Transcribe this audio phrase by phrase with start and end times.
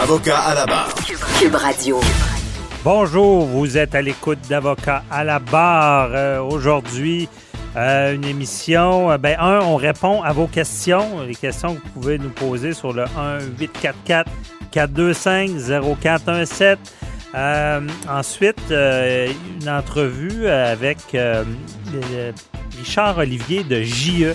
[0.00, 0.94] Avocat à la barre.
[1.38, 2.00] Cube Radio.
[2.84, 6.10] Bonjour, vous êtes à l'écoute d'Avocat à la barre.
[6.12, 7.28] Euh, Aujourd'hui,
[7.76, 9.10] euh, une émission.
[9.10, 12.72] euh, ben, un, on répond à vos questions, les questions que vous pouvez nous poser
[12.72, 13.04] sur le
[14.72, 16.76] 1-844-425-0417.
[17.34, 19.28] Euh, ensuite, euh,
[19.60, 21.44] une entrevue avec euh,
[22.78, 24.34] Richard Olivier de JE.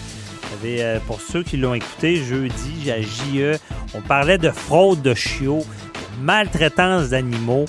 [0.81, 3.57] Euh, pour ceux qui l'ont écouté jeudi à JE,
[3.93, 5.65] on parlait de fraude de chiots,
[6.19, 7.65] de maltraitance d'animaux.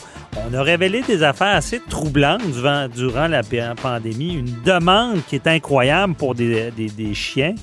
[0.49, 2.43] On a révélé des affaires assez troublantes
[2.95, 4.35] durant, la pa- pandémie.
[4.35, 6.71] Une demande qui est incroyable pour des
[7.15, 7.55] chiens.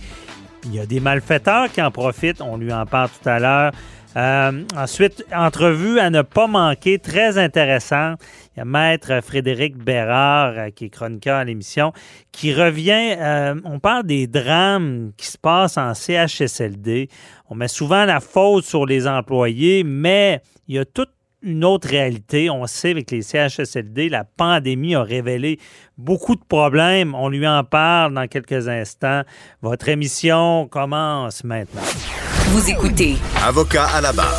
[0.66, 2.42] Il y a des malfaiteurs qui en profitent.
[2.42, 3.72] On lui en parle tout à l'heure.
[4.16, 8.14] Euh, ensuite, entrevue à ne pas manquer, très intéressant.
[8.56, 11.94] Il y a Maître Frédéric Bérard, euh, qui est chroniqueur à l'émission,
[12.32, 13.16] qui revient.
[13.18, 17.10] euh, on parle des drames qui se passent en CHSLD.
[17.50, 21.10] On met souvent la faute sur les employés, mais il y a toute
[21.42, 22.50] une autre réalité.
[22.50, 25.60] On sait avec les CHSLD, la pandémie a révélé
[25.98, 27.14] beaucoup de problèmes.
[27.16, 29.24] On lui en parle dans quelques instants.
[29.62, 31.82] Votre émission commence maintenant.
[32.48, 34.38] Vous écoutez Avocat à la barre.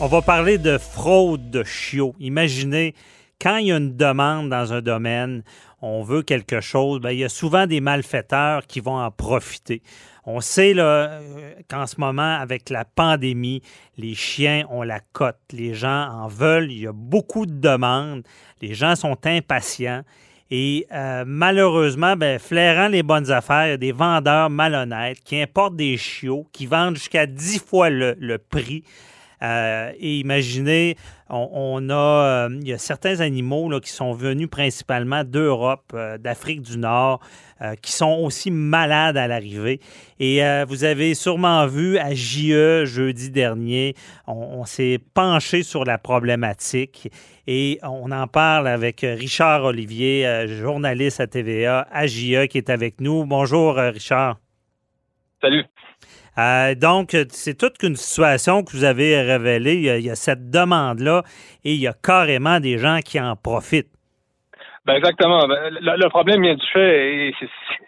[0.00, 2.14] On va parler de fraude de chiots.
[2.18, 2.94] Imaginez,
[3.40, 5.42] quand il y a une demande dans un domaine,
[5.82, 9.82] on veut quelque chose, ben, il y a souvent des malfaiteurs qui vont en profiter.
[10.24, 13.62] On sait là, euh, qu'en ce moment, avec la pandémie,
[13.96, 15.38] les chiens ont la cote.
[15.52, 16.72] Les gens en veulent.
[16.72, 18.22] Il y a beaucoup de demandes.
[18.60, 20.02] Les gens sont impatients.
[20.50, 25.40] Et euh, malheureusement, ben, flairant les bonnes affaires, il y a des vendeurs malhonnêtes qui
[25.40, 28.82] importent des chiots, qui vendent jusqu'à 10 fois le, le prix.
[29.42, 30.96] Euh, et imaginez,
[31.30, 36.62] on, a, euh, il y a certains animaux qui sont venus principalement d'Europe, euh, d'Afrique
[36.62, 37.20] du Nord,
[37.60, 39.80] euh, qui sont aussi malades à l'arrivée.
[40.20, 43.94] Et vous avez sûrement vu à JE jeudi dernier,
[44.26, 47.08] on, s'est penché sur la problématique
[47.46, 53.00] et on en parle avec Richard Olivier, journaliste à TVA à JE, qui est avec
[53.00, 53.24] nous.
[53.26, 54.38] Bonjour, Richard.
[55.40, 55.64] Salut.
[56.38, 59.74] Euh, donc, c'est toute une situation que vous avez révélée.
[59.74, 61.22] Il y a, cette demande-là
[61.64, 63.90] et il y a carrément des gens qui en profitent.
[64.86, 65.46] Ben exactement.
[65.46, 67.34] Ben, le, problème vient du fait, et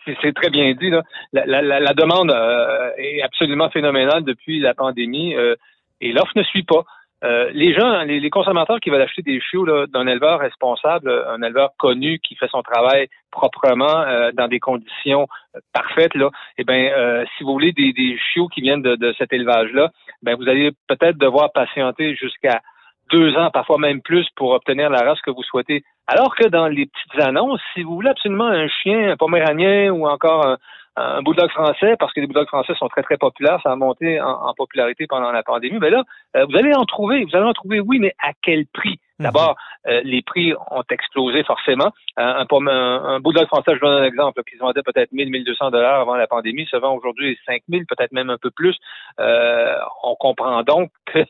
[0.04, 0.90] c'est- très bien dit,
[1.32, 5.54] la demande euh, est absolument phénoménale depuis la pandémie euh,
[6.00, 6.84] et l'offre ne suit pas.
[7.22, 11.42] Euh, les gens, les, les consommateurs qui veulent acheter des chiots d'un éleveur responsable, un
[11.42, 16.64] éleveur connu qui fait son travail proprement euh, dans des conditions euh, parfaites, là, eh
[16.64, 19.90] ben, euh, si vous voulez des, des chiots qui viennent de, de cet élevage-là,
[20.22, 22.60] ben vous allez peut-être devoir patienter jusqu'à
[23.10, 25.82] deux ans, parfois même plus, pour obtenir la race que vous souhaitez.
[26.06, 30.06] Alors que dans les petites annonces, si vous voulez absolument un chien, un poméranien ou
[30.06, 30.58] encore un,
[31.00, 34.20] un bulldog français, parce que les bulldogs français sont très, très populaires, ça a monté
[34.20, 36.04] en, en popularité pendant la pandémie, mais là,
[36.36, 38.98] euh, vous allez en trouver, vous allez en trouver, oui, mais à quel prix?
[39.20, 39.56] D'abord,
[39.86, 41.92] euh, les prix ont explosé forcément.
[42.18, 45.30] Euh, un, un, un bulldog français, je donne un exemple, qui se vendait peut-être 1000,
[45.30, 48.76] 1200 dollars avant la pandémie, se vend aujourd'hui 5000, peut-être même un peu plus.
[49.20, 51.26] Euh, on comprend donc qu'il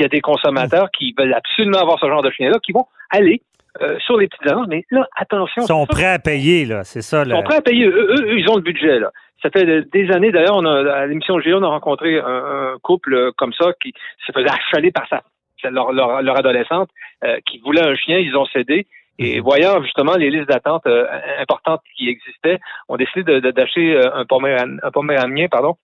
[0.00, 3.42] y a des consommateurs qui veulent absolument avoir ce genre de chien-là, qui vont aller
[3.80, 5.62] euh, sur les petites annonces, mais là, attention.
[5.62, 6.84] Ils sont prêts à payer, là.
[6.84, 7.22] C'est ça.
[7.24, 7.36] ils là.
[7.36, 7.86] sont prêts à payer.
[7.86, 9.10] Eux, eux, ils ont le budget, là.
[9.42, 12.76] Ça fait des années, d'ailleurs, on a, à l'émission Géo, on a rencontré un, un
[12.82, 13.92] couple euh, comme ça qui
[14.26, 15.22] se faisait achaler par sa,
[15.70, 16.90] leur, leur, leur adolescente
[17.24, 18.86] euh, qui voulait un chien, ils ont cédé.
[19.18, 21.06] Et voyant justement les listes d'attente euh,
[21.40, 22.58] importantes qui existaient,
[22.88, 25.76] on a décidé de- de- d'acheter un, poméran, un pardon,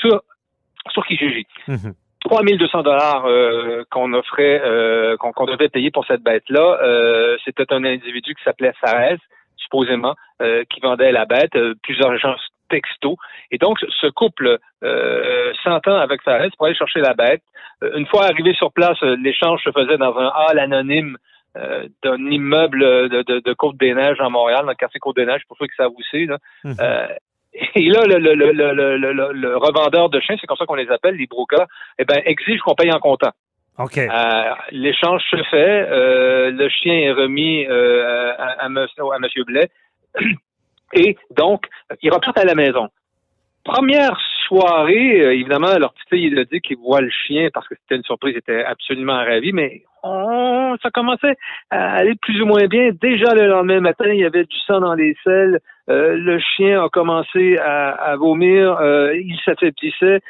[0.00, 0.22] sur,
[0.90, 1.46] sur Kijiji.
[1.68, 1.94] Mhm.
[2.24, 6.78] 3200 dollars euh, qu'on offrait, euh, qu'on devait payer pour cette bête-là.
[6.82, 9.18] Euh, C'était un individu qui s'appelait Sarez,
[9.56, 12.40] supposément, euh, qui vendait la bête, euh, plusieurs échanges
[12.70, 13.16] textos.
[13.50, 17.42] Et donc, ce couple euh, s'entend avec Sarez pour aller chercher la bête.
[17.94, 21.18] Une fois arrivé sur place, l'échange se faisait dans un hall anonyme
[21.56, 22.80] euh, d'un immeuble
[23.10, 26.00] de, de, de Côte-des-Neiges à Montréal, dans le quartier Côte-des-Neiges, pour ceux qui savent où
[26.10, 26.24] c'est.
[26.24, 26.38] là.
[26.80, 27.06] Euh,
[27.74, 30.66] et là, le, le, le, le, le, le- le revendeur de chiens, c'est comme ça
[30.66, 31.66] qu'on les appelle, les brocas,
[31.98, 33.30] eh ben, exige qu'on paye en comptant.
[33.78, 33.98] OK.
[33.98, 39.44] Euh, L'échange se fait, euh, le chien est remis euh, à, à, monsieur, à monsieur
[39.44, 39.68] Blais,
[40.92, 41.64] et donc,
[42.02, 42.88] il repart à la maison.
[43.64, 47.66] Première soirée, euh, évidemment, leur petite fille, il a dit qu'il voit le chien parce
[47.66, 49.82] que c'était une surprise, il était absolument ravi, mais
[50.82, 51.34] ça commençait
[51.70, 52.90] à aller plus ou moins bien.
[53.00, 55.60] Déjà le lendemain matin, il y avait du sang dans les selles.
[55.90, 60.20] Euh, le chien a commencé à, vomir, euh, il s'affaiblissait.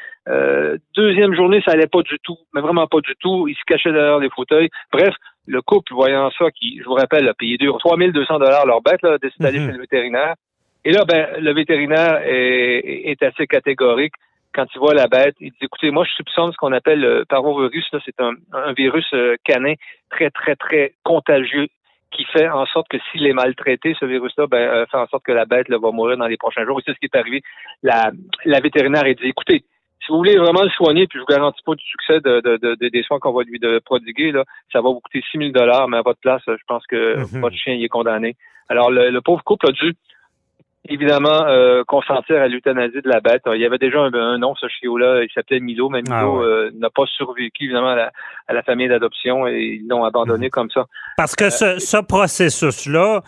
[0.95, 3.47] deuxième journée, ça allait pas du tout, mais vraiment pas du tout.
[3.47, 4.69] Il se cachait derrière les fauteuils.
[4.91, 5.13] Bref,
[5.47, 9.17] le couple, voyant ça, qui, je vous rappelle, a payé 3200 dollars leur bête, là,
[9.21, 9.67] décide d'aller mhm.
[9.67, 10.35] chez le vétérinaire.
[10.85, 14.13] Et là, ben, le vétérinaire est, assez catégorique
[14.53, 15.35] quand il voit la bête.
[15.39, 17.85] Il dit, écoutez, moi, je soupçonne ce qu'on appelle le parvovirus.
[17.91, 18.33] Là, c'est un,
[18.73, 19.73] virus euh, canin
[20.11, 21.67] très, très, très contagieux
[22.11, 25.23] qui fait en sorte que s'il est maltraité, ce virus-là, ben, euh, fait en sorte
[25.23, 26.79] que la bête là, va mourir dans les prochains jours.
[26.79, 27.41] Et c'est ce qui est arrivé.
[27.83, 28.11] La,
[28.45, 29.63] la vétérinaire a dit, écoutez,
[30.01, 32.89] si vous voulez vraiment le soigner, puis je vous garantis pas du succès de, de,
[32.89, 35.87] des soins qu'on va lui de prodiguer, là, ça va vous coûter 6 000 dollars,
[35.87, 37.41] mais à votre place, je pense que mhm.
[37.41, 38.35] votre chien y est condamné.
[38.69, 39.95] Alors, le pauvre couple a dû
[40.89, 43.43] évidemment euh, consentir à l'euthanasie de la bête.
[43.53, 46.71] Il y avait déjà un, nom, ce chiot-là, il s'appelait Milo, mais ah Milo euh,
[46.75, 47.95] n'a pas survécu évidemment
[48.47, 50.51] à la, famille d'adoption et ils l'ont abandonné mhm.
[50.51, 50.85] comme ça.
[51.17, 53.21] Parce que ce, ce processus-là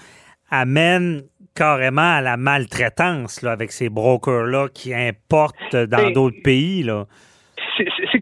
[0.50, 1.24] amène
[1.56, 6.84] carrément à la maltraitance là, avec ces brokers-là qui importent dans d'autres pays.
[6.84, 7.06] Là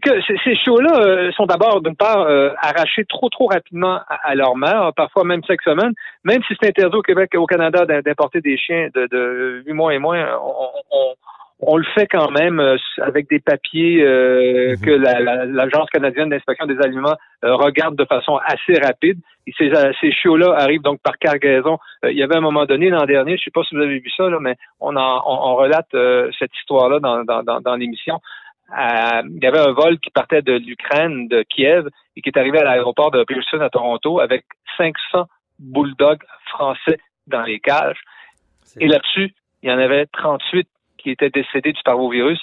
[0.06, 4.56] que ces chiots-là euh, sont d'abord, d'une part, euh, arrachés trop, trop rapidement à, leur
[4.56, 5.92] mère, parfois même cinq semaines.
[6.24, 9.72] Même si c'est interdit au Québec et au Canada d'importer des chiens de, de 8
[9.72, 11.14] mois et moins, on,
[11.60, 14.80] on, le fait quand même euh, avec des papiers mhm.
[14.80, 19.18] que l'Agence canadienne d'inspection des aliments regarde de façon assez rapide.
[19.48, 19.70] Et ces,
[20.00, 21.78] ces chiots-là arrivent donc par cargaison.
[22.04, 24.00] il y avait un moment donné l'an dernier, je ne sais pas si vous avez
[24.00, 25.86] vu ça, là, mais on, en, on, relate
[26.38, 28.20] cette histoire-là dans, dans, dans, dans l'émission
[28.70, 32.58] il y avait un vol qui partait de l'Ukraine, de Kiev, et qui est arrivé
[32.58, 34.44] à l'aéroport de Pearson à Toronto avec
[34.76, 35.26] 500
[35.58, 38.00] bulldogs français dans les cages.
[38.80, 40.68] Et là-dessus, il y en avait 38
[40.98, 42.40] qui étaient décédés du parvovirus.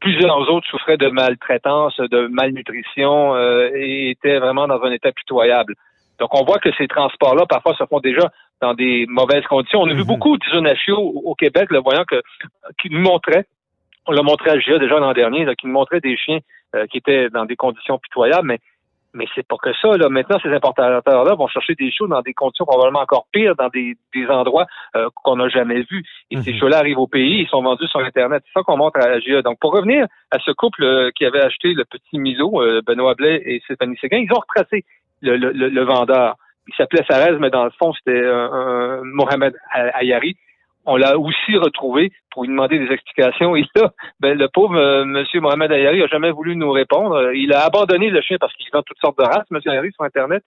[0.00, 5.74] Plusieurs autres souffraient de maltraitance, de malnutrition euh, et étaient vraiment dans un état pitoyable.
[6.18, 9.80] Donc, on voit que ces transports-là, parfois, se font déjà dans des mauvaises conditions.
[9.80, 10.06] On a vu mhm.
[10.06, 12.20] beaucoup d'isonachio au Québec, le voyant que,
[12.80, 13.46] qui nous montraient
[14.06, 16.38] on l'a montré à GIA déjà l'an dernier, qui nous montrait des chiens
[16.74, 18.58] euh, qui étaient dans des conditions pitoyables, mais
[19.14, 19.94] mais c'est pas que ça.
[19.98, 20.08] Là.
[20.08, 23.94] Maintenant, ces importateurs-là vont chercher des chiots dans des conditions probablement encore pires, dans des,
[24.14, 24.64] des endroits
[24.96, 26.02] euh, qu'on n'a jamais vus.
[26.30, 26.58] Et ces mhm.
[26.58, 28.42] chiots-là arrivent au pays, ils sont vendus sur Internet.
[28.46, 29.42] C'est ça qu'on montre à GIA.
[29.42, 33.42] Donc, pour revenir à ce couple euh, qui avait acheté le petit Milo, Benoît Blais
[33.44, 34.86] et Stéphanie Séguin, ils ont retracé
[35.20, 36.36] le, le, le, vendeur.
[36.66, 38.22] Il s'appelait Sarez, mais dans le fond, c'était
[39.04, 40.38] Mohamed Ayari
[40.86, 43.56] on l'a aussi retrouvé pour lui demander des explications.
[43.56, 43.90] Et là,
[44.20, 47.32] ben, le pauvre euh, Monsieur Mohamed Ayari a jamais voulu nous répondre.
[47.32, 50.04] Il a abandonné le chien parce qu'il vend toutes sortes de races, Monsieur Ayari, sur
[50.04, 50.42] Internet.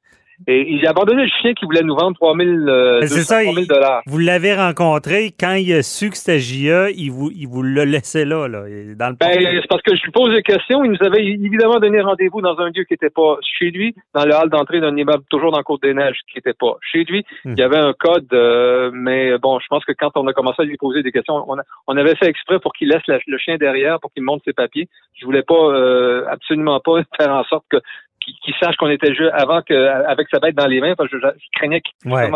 [0.47, 4.01] Et il a abandonné le chien qui voulait nous vendre 3 000, euh, dollars.
[4.05, 7.85] Vous l'avez rencontré, quand il a su que c'était JA, il vous, il vous l'a
[7.85, 8.63] laissé là, là,
[8.95, 10.83] dans le ben, C'est parce que je lui pose des questions.
[10.83, 14.25] Il nous avait évidemment donné rendez-vous dans un lieu qui n'était pas chez lui, dans
[14.25, 17.25] le hall d'entrée d'un immeuble toujours dans Côte-des-Neiges, qui n'était pas chez lui.
[17.43, 17.53] Hmm.
[17.53, 20.61] Il y avait un code, euh, mais bon, je pense que quand on a commencé
[20.61, 21.57] à lui poser des questions, on,
[21.87, 24.87] on avait fait exprès pour qu'il laisse le chien derrière, pour qu'il monte ses papiers.
[25.19, 27.77] Je voulais pas, euh, absolument pas faire en sorte que
[28.25, 29.73] qui, sache qu'on était jeu avant que
[30.07, 32.29] avec sa bête dans les mains parce que je, craignais qu'il ouais.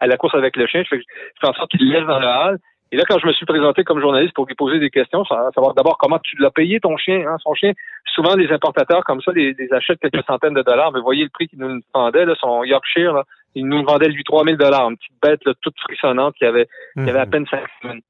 [0.00, 0.82] à la course avec le chien.
[0.84, 2.58] Je fais, en sorte qu'il laisse dans le hall.
[2.90, 5.74] Et là, quand je me suis présenté comme journaliste pour lui poser des questions, savoir
[5.74, 7.72] d'abord comment tu l'as payé ton chien, hein, son chien.
[8.06, 10.92] Souvent, les importateurs comme ça, les, les achètent quelques centaines de dollars.
[10.92, 13.24] Mais voyez le prix qu'il nous vendait, là, son Yorkshire, là,
[13.54, 17.08] il nous vendait lui 3000 dollars, une petite bête là, toute frissonnante qui avait, qui
[17.08, 17.30] avait à mhm.
[17.30, 18.00] peine cinq semaines.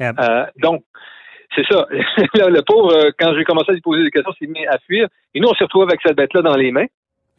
[0.00, 0.82] Euh, donc,
[1.54, 1.86] c'est ça.
[1.90, 5.08] le pauvre, euh, quand j'ai commencé à lui poser des questions, s'est mis à fuir.
[5.34, 6.86] Et nous, on s'est retrouvé avec cette bête-là dans les mains.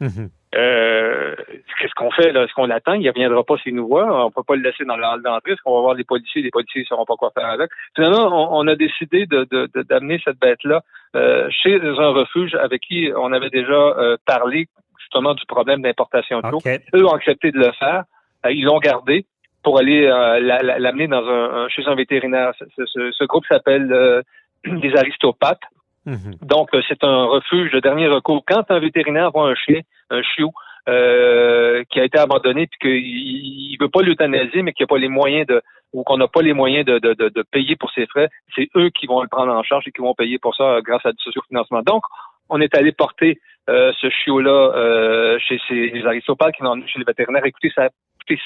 [0.00, 0.28] Mm-hmm.
[0.56, 1.36] Euh,
[1.78, 2.44] qu'est-ce qu'on fait là?
[2.44, 2.94] Est-ce qu'on l'attend?
[2.94, 4.26] Il ne reviendra pas s'il nous voit.
[4.26, 5.52] On peut pas le laisser dans le hall d'entrée.
[5.52, 6.42] Est-ce qu'on va voir les policiers?
[6.42, 7.70] Les policiers ne sauront pas quoi faire avec.
[7.94, 9.46] Finalement, on, a décidé de,
[9.82, 10.82] d'amener cette bête-là
[11.14, 13.94] euh, chez un refuge avec qui on avait déjà
[14.26, 14.66] parlé
[14.98, 16.60] justement du problème d'importation de l'eau.
[16.94, 18.04] Eux ont accepté de le faire.
[18.48, 19.26] ils l'ont gardé
[19.62, 20.40] pour aller euh,
[20.78, 22.52] l'amener dans un, chez un vétérinaire.
[22.76, 24.22] Ce, groupe s'appelle euh,
[24.64, 25.62] des aristopathes.
[26.06, 26.36] Mhm.
[26.42, 28.42] Donc, euh, c'est un refuge de dernier recours.
[28.46, 30.52] Quand un vétérinaire voit un chien, un chiot,
[30.86, 35.08] qui a été abandonné puis qu'il ne veut pas l'euthanasier, mais qu'il n'a pas les
[35.08, 35.62] moyens de
[35.92, 38.90] ou qu'on n'a pas les moyens de, de, de, payer pour ses frais, c'est eux
[38.90, 41.22] qui vont le prendre en charge et qui vont payer pour ça grâce à du
[41.22, 41.82] sociofinancement.
[41.82, 42.02] Donc,
[42.48, 43.38] on est allé porter
[43.68, 47.44] ce chiot-là chez ces les aristopathes qui chez les vétérinaires.
[47.44, 47.90] Écoutez, ça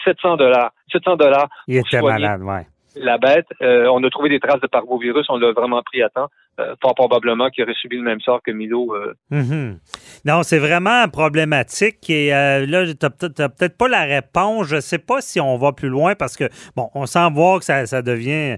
[0.05, 0.73] 700 dollars.
[0.93, 1.49] 700 dollars.
[1.67, 2.67] Il était malade, ouais.
[2.97, 6.09] La bête, euh, on a trouvé des traces de parvovirus, on l'a vraiment pris à
[6.09, 6.29] temps.
[6.61, 8.95] Euh, fort probablement qu'il aurait subi le même sort que Milo.
[8.95, 9.15] Euh.
[9.31, 9.79] Mhm.
[10.25, 12.09] Non, c'est vraiment problématique.
[12.09, 14.69] Et euh, là, tu n'as peut-être pas la réponse.
[14.69, 17.59] Je ne sais pas si on va plus loin parce que, bon, on sent voir
[17.59, 18.57] que ça, devient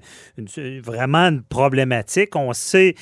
[0.85, 2.37] vraiment une problématique.
[2.37, 2.97] On sait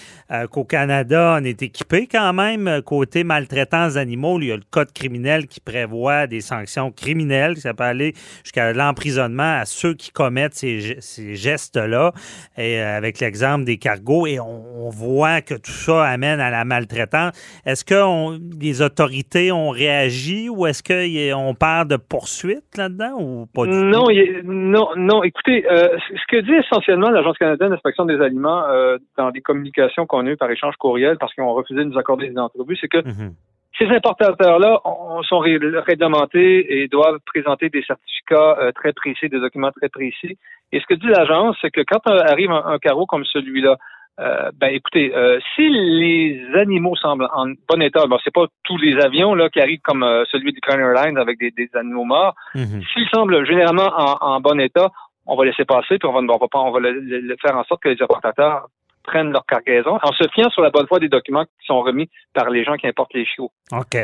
[0.50, 4.38] qu'au Canada, on est équipé quand même côté maltraitance d'animaux.
[4.40, 7.56] Il y a le code criminel qui prévoit des sanctions criminelles.
[7.56, 12.12] Ça peut aller jusqu'à l'emprisonnement à ceux qui commettent ces, ces gestes-là.
[12.56, 14.26] Et avec l'exemple des cargos.
[14.26, 17.32] Et on on voit que tout ça amène à la maltraitance.
[17.64, 23.64] Est-ce que les autorités ont réagi ou est-ce qu'on parle de poursuite là-dedans ou pas
[23.64, 24.08] du non,
[24.44, 25.22] non, non.
[25.22, 30.06] Écoutez, euh, ce que dit essentiellement l'Agence canadienne d'inspection des aliments euh, dans des communications
[30.06, 32.76] qu'on a eues par échange courriel parce qu'ils ont refusé de nous accorder des entrevues,
[32.80, 33.34] c'est que mhm.
[33.76, 34.82] Ces importateurs-là
[35.28, 40.38] sont réglementés et doivent présenter des certificats euh, très précis, des documents très précis.
[40.70, 43.76] Et ce que dit l'agence, c'est que quand arrive un carreau comme celui-là,
[44.20, 48.76] euh, ben écoutez, euh, si les animaux semblent en bon état, bon c'est pas tous
[48.78, 52.34] les avions là qui arrivent comme euh, celui du Crown Airlines avec des, animaux morts.
[52.54, 52.82] Mhm.
[52.92, 53.90] S'ils semblent généralement
[54.20, 54.90] en, bon état,
[55.26, 57.82] on va laisser passer puis on va on va, on va le, faire en sorte
[57.82, 58.68] que les importateurs
[59.02, 62.08] prennent leur cargaison en se fiant sur la bonne foi des documents qui sont remis
[62.32, 63.50] par les gens qui importent les chiots.
[63.72, 63.96] OK.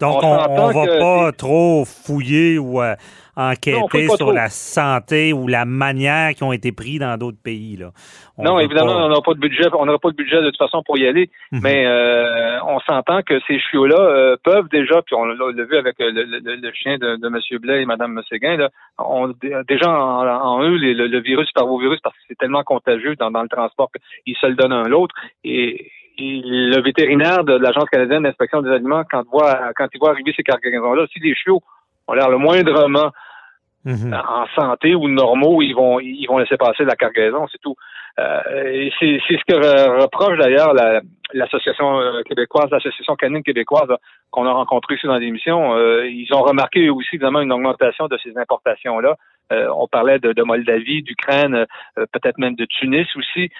[0.00, 2.94] Donc, on ne va pas trop fouiller ou euh,
[3.36, 7.76] enquêter sur la santé ou la manière qui ont été pris dans d'autres pays.
[7.76, 7.90] Là.
[8.36, 9.64] non, évidemment, on n'a pas de budget.
[9.72, 11.30] On n'aura pas de budget de toute façon pour y aller.
[11.52, 11.60] Mhm.
[11.62, 15.96] Mais euh, on s'entend que ces chiots-là euh, peuvent déjà, puis on l'a vu avec
[15.98, 17.60] le, chien de, de M.
[17.60, 18.70] Blais et Mme Séguin, là,
[19.68, 23.48] déjà en, eux le, le, virus parvovirus parce que c'est tellement contagieux dans, dans le
[23.48, 23.90] transport
[24.24, 25.14] qu'ils se le donnent un l'autre.
[25.44, 30.32] Et le vétérinaire de l'Agence canadienne d'inspection des aliments, quand, voit, quand il voit arriver
[30.36, 31.62] ces cargaisons-là, si les chiots
[32.06, 33.10] ont l'air le moindrement
[33.84, 34.14] mhm.
[34.14, 37.76] en santé ou normaux, ils vont ils vont laisser passer la cargaison, c'est tout.
[38.18, 40.74] Euh, c'est ce que reproche d'ailleurs
[41.34, 43.88] l'association euh, québécoise, l'association canine québécoise
[44.30, 45.76] qu'on a rencontrée ici dans l'émission.
[45.76, 49.16] Euh, ils ont remarqué aussi évidemment une augmentation de ces importations-là.
[49.52, 53.50] Euh, on parlait de, de Moldavie, d'Ukraine, peut-être même de Tunis aussi.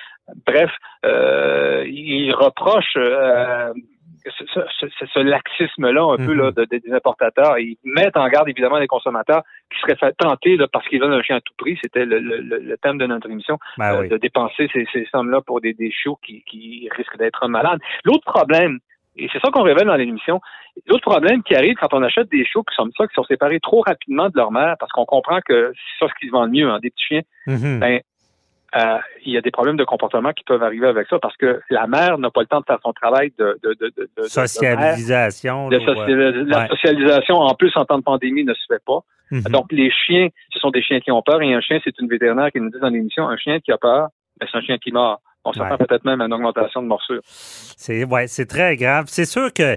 [0.47, 0.71] Bref,
[1.05, 2.99] euh, ils reprochent
[4.27, 6.67] ce, laxisme-là un peu là, mhm.
[6.67, 7.59] des importateurs.
[7.59, 9.43] Ils mettent en garde évidemment les consommateurs
[9.73, 11.79] qui seraient fait tenter parce qu'ils veulent un chien à tout prix.
[11.83, 15.91] C'était le, thème de notre émission, ben euh, de dépenser ces, sommes-là pour des, des
[15.91, 17.81] chiots qui, risquent d'être malades.
[18.05, 18.79] L'autre problème,
[19.19, 20.41] et c'est ça qu'on révèle dans l'émission.
[20.87, 23.61] L'autre problème qui arrive quand on achète des chiots qui sont ça, qui sont séparés
[23.61, 26.45] trop rapidement de leur mère, parce qu'on comprend que c'est ça ce qui se vend
[26.45, 27.81] le mieux, hein, des petits chiens, mhm.
[27.81, 28.01] ben,
[28.77, 31.63] euh, il y a des problèmes de comportement qui peuvent arriver avec ça parce que
[31.71, 35.71] la mère n'a pas le temps de faire son travail de, de, de, de socialisation.
[35.71, 39.01] la socialisation, en plus, en temps de pandémie, ne se fait pas.
[39.31, 39.43] Mhm.
[39.51, 42.09] Donc, les chiens, ce sont des chiens qui ont peur et un chien, c'est une
[42.09, 44.09] vétérinaire qui nous dit dans l'émission, un chien qui a peur,
[44.39, 45.21] ben, c'est un chien qui meurt.
[45.45, 47.21] On s'attend peut-être même à une augmentation de morsures.
[47.25, 49.07] C'est ouais, c'est très grave.
[49.09, 49.77] C'est sûr que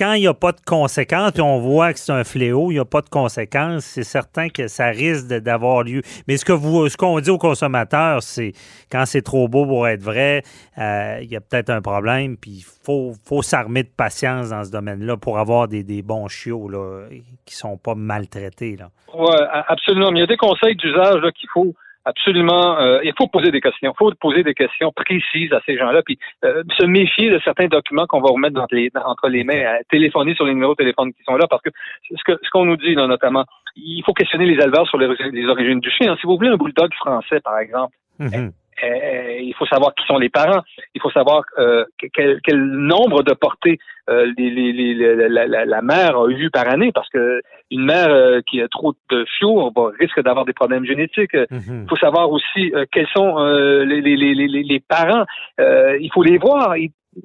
[0.00, 2.74] quand il n'y a pas de conséquences, puis on voit que c'est un fléau, il
[2.74, 6.00] n'y a pas de conséquences, c'est certain que ça risque d'avoir lieu.
[6.26, 8.52] Mais ce que vous, ce qu'on dit aux consommateurs, c'est
[8.90, 10.42] quand c'est trop beau pour être vrai,
[10.78, 14.64] euh, il y a peut-être un problème, puis il faut, faut s'armer de patience dans
[14.64, 17.06] ce domaine-là pour avoir des, bons chiots là,
[17.44, 18.78] qui sont pas maltraités.
[19.12, 19.34] Oui,
[19.68, 20.12] absolument.
[20.12, 21.74] Mais il y a des conseils d'usage qu'il faut
[22.04, 22.78] Absolument.
[22.78, 23.92] Euh, il faut poser des questions.
[23.92, 27.66] Il faut poser des questions précises à ces gens-là, puis euh, se méfier de certains
[27.66, 31.36] documents qu'on va remettre entre les mains, téléphoner sur les numéros de téléphone qui sont
[31.36, 31.70] là, parce que
[32.10, 33.44] ce que ce qu'on nous dit, là, notamment,
[33.76, 36.16] il faut questionner les éleveurs sur les, origines du chien.
[36.20, 38.50] Si vous voulez un bulldog français, par exemple, mm-hmm.
[38.82, 40.62] Euh, il faut savoir qui sont les parents.
[40.94, 41.84] Il faut savoir euh,
[42.14, 46.68] quel, quel, nombre de portées euh, les, les, la, la, la, mère a eu par
[46.68, 50.84] année, parce que une mère euh, qui a trop de chiots risque d'avoir des problèmes
[50.84, 51.34] génétiques.
[51.34, 51.82] Mm-hmm.
[51.82, 53.38] Il faut savoir aussi quels sont
[53.84, 55.24] les, les, parents.
[55.58, 56.74] il faut les voir.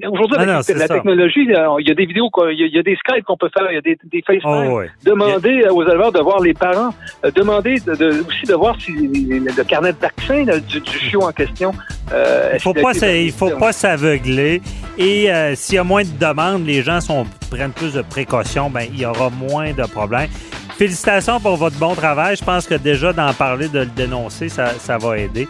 [0.10, 3.38] Aujourd'hui, avec la technologie, il y a des vidéos, il y a, des Skype qu'on
[3.38, 4.72] peut faire, il y a des, des FaceTime.
[4.72, 6.90] Oh, Demander aux éleveurs de voir les parents.
[7.24, 11.32] Euh, demander de, aussi de voir si le carnet de vaccin du, du, chiot en
[11.32, 11.72] question.
[12.12, 14.64] Euh, il faut pas, il faut pas s'aveugler.
[14.98, 18.72] Et euh, s'il y a moins de demandes, les gens sont, prennent plus de précautions,
[18.72, 20.30] ben il y aura moins de problèmes.
[20.78, 22.36] Félicitations pour votre bon travail.
[22.36, 25.48] Je pense que déjà d'en parler, de le dénoncer, ça, ça va aider.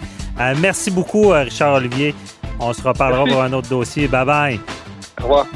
[0.59, 2.13] merci beaucoup, Richard Olivier.
[2.59, 4.07] On se reparlera pour un autre dossier.
[4.07, 4.59] Bye bye.
[5.19, 5.47] Au revoir.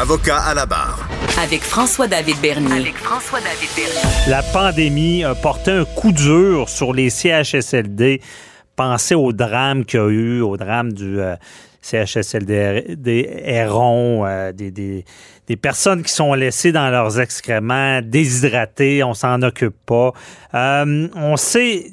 [0.00, 1.06] Avocat à la barre.
[1.42, 2.72] Avec François-David Bernier.
[2.72, 4.30] Avec François-David Bernier.
[4.30, 8.22] La pandémie a porté un coup dur sur les CHSLD.
[8.76, 11.36] Pensez au drame qu'il y a eu, au drame du, euh,
[11.82, 15.04] CHSLD, des errons, euh, des, des,
[15.46, 20.12] des, personnes qui sont laissées dans leurs excréments, déshydratées, on s'en occupe pas.
[20.54, 21.86] Euh, on sait,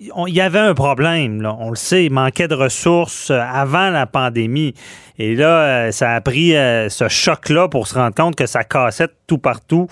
[0.00, 4.06] il y avait un problème, on le sait, il manquait de ressources euh, avant la
[4.06, 4.74] pandémie.
[5.18, 9.38] Et là, ça a pris ce choc-là pour se rendre compte que ça cassait tout
[9.38, 9.86] partout.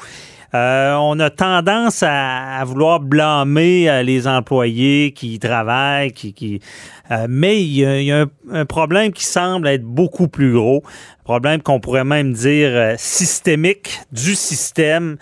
[0.54, 6.60] Euh, on a tendance à, vouloir blâmer euh, les employés qui travaillent, qui,
[7.10, 10.82] euh, mais il y a, un, problème qui semble être beaucoup plus gros,
[11.20, 15.16] un problème qu'on pourrait même dire systémique du système.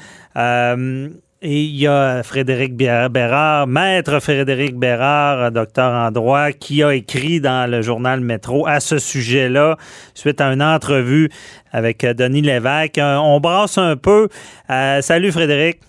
[1.43, 7.41] Et il y a Frédéric Bérard, maître Frédéric Bérard, docteur en droit, qui a écrit
[7.41, 9.79] dans le journal Métro à ce sujet-là,
[10.13, 11.31] suite à une entrevue
[11.73, 12.99] avec euh, Denis Lévesque.
[12.99, 14.29] Euh, on brasse un peu.
[14.69, 15.81] Euh, salut Frédéric.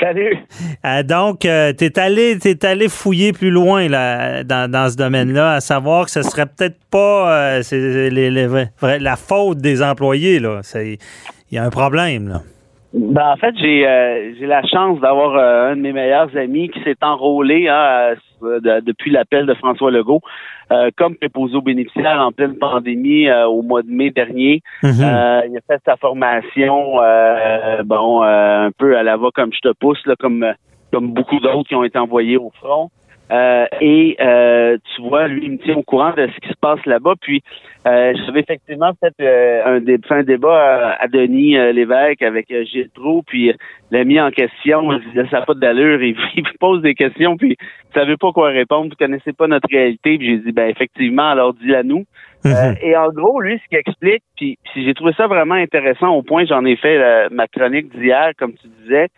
[0.00, 0.38] Salut.
[1.04, 6.06] donc, tu es allé, es allé fouiller plus loin là, dans, ce domaine-là, à savoir
[6.06, 10.40] que ce serait peut-être pas la faute des employés.
[10.40, 10.98] Il
[11.52, 12.28] y a un problème.
[12.28, 12.42] Là.
[12.94, 16.70] Ben, en fait, j'ai euh, j'ai la chance d'avoir euh, un de mes meilleurs amis
[16.70, 20.22] qui s'est enrôlé hein, depuis l'appel de François Legault
[20.72, 24.62] euh, comme préposé aux bénéficiaires en pleine pandémie au mois de mai dernier.
[24.82, 25.48] Mm-hmm.
[25.50, 26.96] il a fait sa formation
[27.84, 30.46] bon un peu à la voix comme je te pousse là, comme
[30.90, 32.90] comme beaucoup d'autres qui ont été envoyés au front.
[33.30, 36.58] Euh, et euh, tu vois, lui, il me tient au courant de ce qui se
[36.60, 37.14] passe là-bas.
[37.20, 37.42] Puis,
[37.86, 39.14] euh, j'avais effectivement fait
[39.64, 43.52] un, fait un débat à, Denis Lévesque avec Gilles Trou, puis
[43.90, 44.92] l'a mis en question.
[44.92, 46.02] Il dit, ça n'a pas d'allure.
[46.02, 48.90] Il, il pose des questions, puis il savait pas quoi répondre.
[48.90, 50.16] Vous connaissez pas notre réalité.
[50.18, 52.04] Puis j'ai dit, ben effectivement, alors dis-la nous.
[52.44, 52.76] Mhm.
[52.82, 56.22] et en gros, lui, ce qu'il explique, puis, puis j'ai trouvé ça vraiment intéressant au
[56.22, 59.08] point, j'en ai fait ma chronique d'hier, comme tu disais,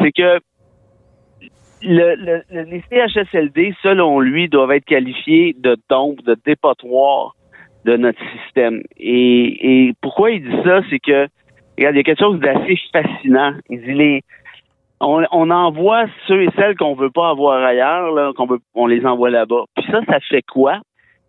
[0.00, 0.40] c'est que
[1.82, 7.34] le, les CHSLD, selon lui, doivent être qualifiés de tombes, de dépotoirs
[7.84, 8.82] de notre système.
[8.98, 11.28] Et, pourquoi il dit ça, c'est que
[11.78, 13.52] regarde, il y a quelque chose d'assez fascinant.
[13.70, 14.22] Il dit les
[15.00, 18.86] on, on envoie ceux et celles qu'on veut pas avoir ailleurs, là, qu'on veut, on
[18.86, 19.64] les envoie là-bas.
[19.76, 20.80] Puis ça, ça fait quoi?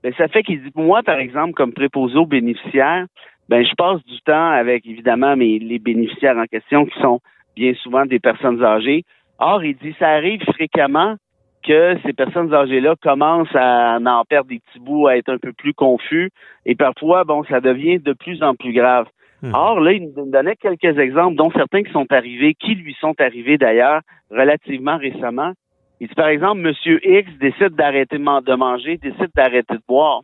[0.03, 3.05] Ben, ça fait qu'il dit, moi, par exemple, comme préposé aux bénéficiaires,
[3.49, 7.19] ben, je passe du temps avec, évidemment, mes, les bénéficiaires en question qui sont
[7.55, 9.03] bien souvent des personnes âgées.
[9.39, 11.15] Or, il dit, ça arrive fréquemment
[11.63, 15.53] que ces personnes âgées-là commencent à en perdre des petits bouts, à être un peu
[15.53, 16.31] plus confus,
[16.65, 19.07] et parfois, bon, ça devient de plus en plus grave.
[19.41, 19.53] Hmm.
[19.53, 23.13] Or, là, il nous donnait quelques exemples, dont certains qui sont arrivés, qui lui sont
[23.19, 25.51] arrivés d'ailleurs relativement récemment.
[25.99, 30.21] Il dit, par exemple, Monsieur X décide d'arrêter de manger, décide d'arrêter de boire.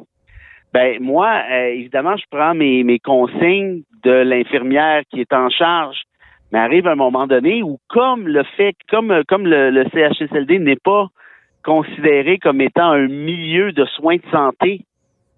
[0.73, 6.02] Ben moi, euh, évidemment, je prends mes, mes consignes de l'infirmière qui est en charge
[6.54, 11.08] mais arrive un moment donné où, comme le fait, comme, comme le, CHSLD n'est pas
[11.63, 14.82] considéré comme étant un milieu de soins de santé,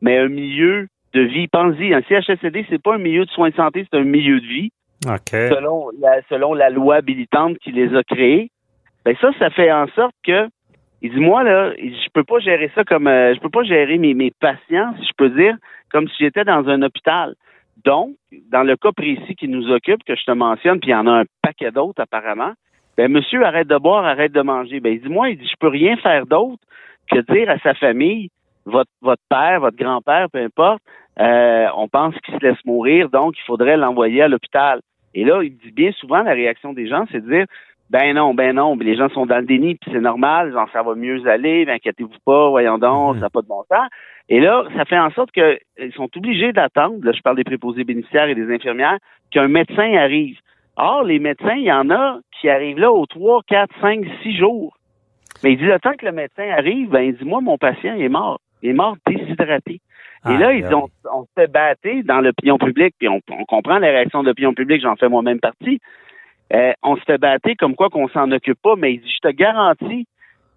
[0.01, 1.47] mais un milieu de vie.
[1.47, 4.45] Pensez-y, un CHSLD, c'est pas un milieu de soins de santé, c'est un milieu de
[4.45, 4.71] vie.
[5.49, 8.51] Selon, la, selon la loi habilitante qui les a créés.
[9.05, 10.49] Ben ça, ça fait en sorte que
[11.01, 13.97] il dit moi là, je peux pas gérer ça comme euh, je peux pas gérer
[13.99, 15.55] mes, mes patients, si je peux dire,
[15.91, 17.35] comme si j'étais dans un hôpital.
[17.85, 18.15] Donc,
[18.51, 21.07] dans le cas précis qui nous occupe, que je te mentionne, puis il y en
[21.07, 22.53] a un paquet d'autres apparemment,
[22.97, 24.79] ben monsieur arrête de boire, arrête de manger.
[24.79, 26.63] Ben il dit moi, il dit je peux rien faire d'autre
[27.11, 28.29] que dire à sa famille,
[28.65, 30.81] votre père, votre grand-père, peu importe,
[31.19, 34.81] euh, on pense qu'il se laisse mourir, donc il faudrait l'envoyer à l'hôpital.
[35.13, 37.45] Et là, il dit bien souvent la réaction des gens, c'est de dire
[37.89, 40.81] ben non, ben non, les gens sont dans le déni, puis c'est normal, genre, ça
[40.81, 43.19] va mieux aller, ben, inquiétez-vous pas, voyons donc, mhm.
[43.19, 43.87] ça n'a pas de bon sens.
[44.27, 47.83] Et là, ça fait en sorte qu'ils sont obligés d'attendre, là, je parle des préposés
[47.83, 48.97] bénéficiaires et des infirmières,
[49.31, 50.39] qu'un médecin arrive.
[50.77, 54.37] Or, les médecins, il y en a qui arrivent là aux 3, 4, 5, 6
[54.37, 54.77] jours.
[55.43, 57.93] Mais il dit, le temps que le médecin arrive, ben, il dit, moi, mon patient,
[57.93, 58.41] il est mort.
[58.63, 59.79] Il est mort déshydraté.
[60.27, 63.77] et là, ils ont, on se fait battre dans l'opinion publique, puis on, on comprend
[63.77, 65.79] les réactions de l'opinion publique, j'en fais moi-même partie.
[66.53, 69.29] Euh, on se fait battre comme quoi qu'on s'en occupe pas, mais il dit, je
[69.29, 70.07] te garantis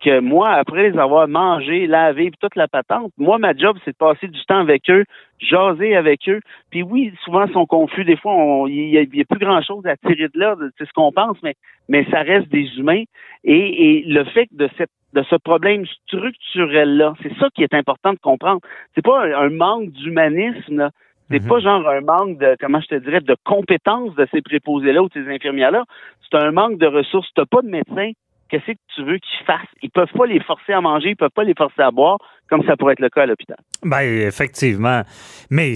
[0.00, 3.96] que moi, après les avoir mangés, lavés, toute la patente, moi, ma job, c'est de
[3.96, 5.04] passer du temps avec eux,
[5.40, 6.40] jaser avec eux.
[6.70, 8.04] Puis oui, souvent, ils sont confus.
[8.04, 8.34] Des fois,
[8.68, 11.54] il y, a plus grand-chose à tirer de là, c'est ce qu'on pense, mais,
[11.88, 13.02] mais ça reste des humains.
[13.44, 18.18] Et, le fait de, cette, de ce problème structurel-là, c'est ça qui est important de
[18.18, 18.60] comprendre.
[18.94, 20.90] C'est pas un, manque d'humanisme,
[21.30, 21.48] c'est mhm.
[21.48, 25.08] pas genre un manque de, comment je te dirais, de compétences de ces préposés-là ou
[25.08, 25.84] de ces infirmières-là.
[26.30, 27.28] C'est un manque de ressources.
[27.34, 28.12] T'as pas de médecin.
[28.48, 29.68] Qu'est-ce que tu veux qu'ils fassent?
[29.82, 32.16] Ils peuvent pas les forcer à manger, ils peuvent pas les forcer à boire,
[32.48, 33.58] comme ça pourrait être le cas à l'hôpital.
[33.82, 35.02] Ben, effectivement.
[35.50, 35.74] Mais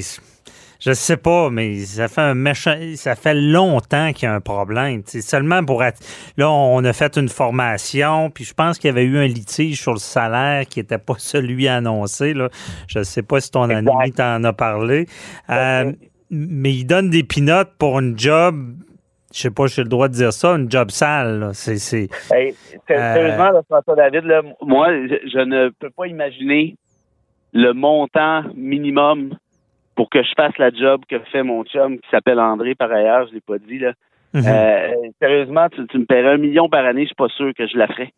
[0.85, 2.77] Je sais pas, mais ça fait un méchant.
[2.97, 5.03] Ça fait longtemps qu'il y a un problème.
[5.07, 6.01] C'est seulement pour être.
[6.37, 9.81] Là, on a fait une formation, puis je pense qu'il y avait eu un litige
[9.81, 12.35] sur le salaire qui n'était pas celui annoncé.
[12.35, 12.49] Là.
[12.89, 15.07] Je ne sais pas si ton ami t'en a parlé.
[15.51, 15.93] Euh,
[16.31, 18.75] mais il donne des pinottes pour une job.
[19.33, 21.51] Je sais pas j'ai le droit de dire ça, une job sale.
[21.55, 21.79] C'est.
[21.79, 24.25] sérieusement, François David,
[24.63, 26.77] moi, je ne peux pas imaginer
[27.53, 29.31] le montant minimum
[30.03, 33.29] pour que je fasse la job que fait mon chum qui s'appelle André par ailleurs,
[33.29, 33.93] je l'ai pas dit là.
[34.35, 34.43] Mhm.
[34.45, 34.89] Euh,
[35.21, 37.87] sérieusement, tu, me paierais un million par année, je suis pas sûr que je la
[37.87, 38.11] ferais.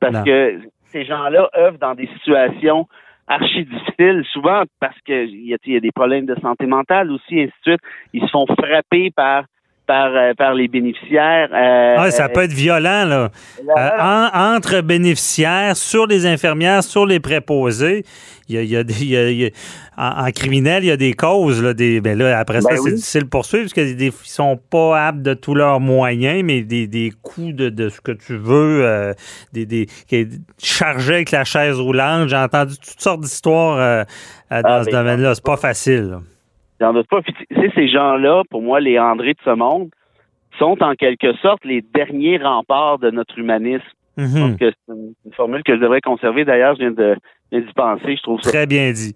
[0.00, 0.60] Parce que
[0.92, 2.86] ces gens-là œuvrent dans des situations
[3.26, 7.54] archi difficiles, souvent parce qu'il y, y, a des problèmes de santé mentale aussi, ainsi
[7.64, 7.80] de suite.
[8.12, 9.44] Ils se font frapper par
[9.90, 11.48] par, euh, par les bénéficiaires.
[11.52, 13.30] Euh, ah, ça peut être violent, là.
[13.76, 18.04] Euh, entre bénéficiaires, sur les infirmières, sur les préposés,
[18.48, 19.52] il y a, des,
[19.98, 21.60] en, criminel, il y a des causes.
[21.60, 24.60] Là, des, ben là, après ça, ben c'est difficile de poursuivre parce qu'ils ne sont
[24.70, 29.12] pas aptes de tous leurs moyens, mais des, des coûts de, ce que tu veux,
[29.52, 29.88] des, des
[30.58, 32.28] chargés avec la chaise roulante.
[32.28, 34.06] J'ai entendu toutes sortes d'histoires
[34.50, 35.34] dans ah, ce ben, domaine-là.
[35.34, 36.18] C'est pas facile.
[36.80, 37.20] Doute pas.
[37.74, 39.90] ces gens-là, pour moi, les André de ce monde,
[40.58, 43.84] sont en quelque sorte les derniers remparts de notre humanisme.
[44.16, 44.56] Mhm.
[44.58, 46.44] c'est une, formule que je devrais conserver.
[46.44, 47.16] D'ailleurs, je viens de
[47.52, 48.16] d'y penser.
[48.16, 48.50] Je trouve ça.
[48.50, 49.14] Très bien dit.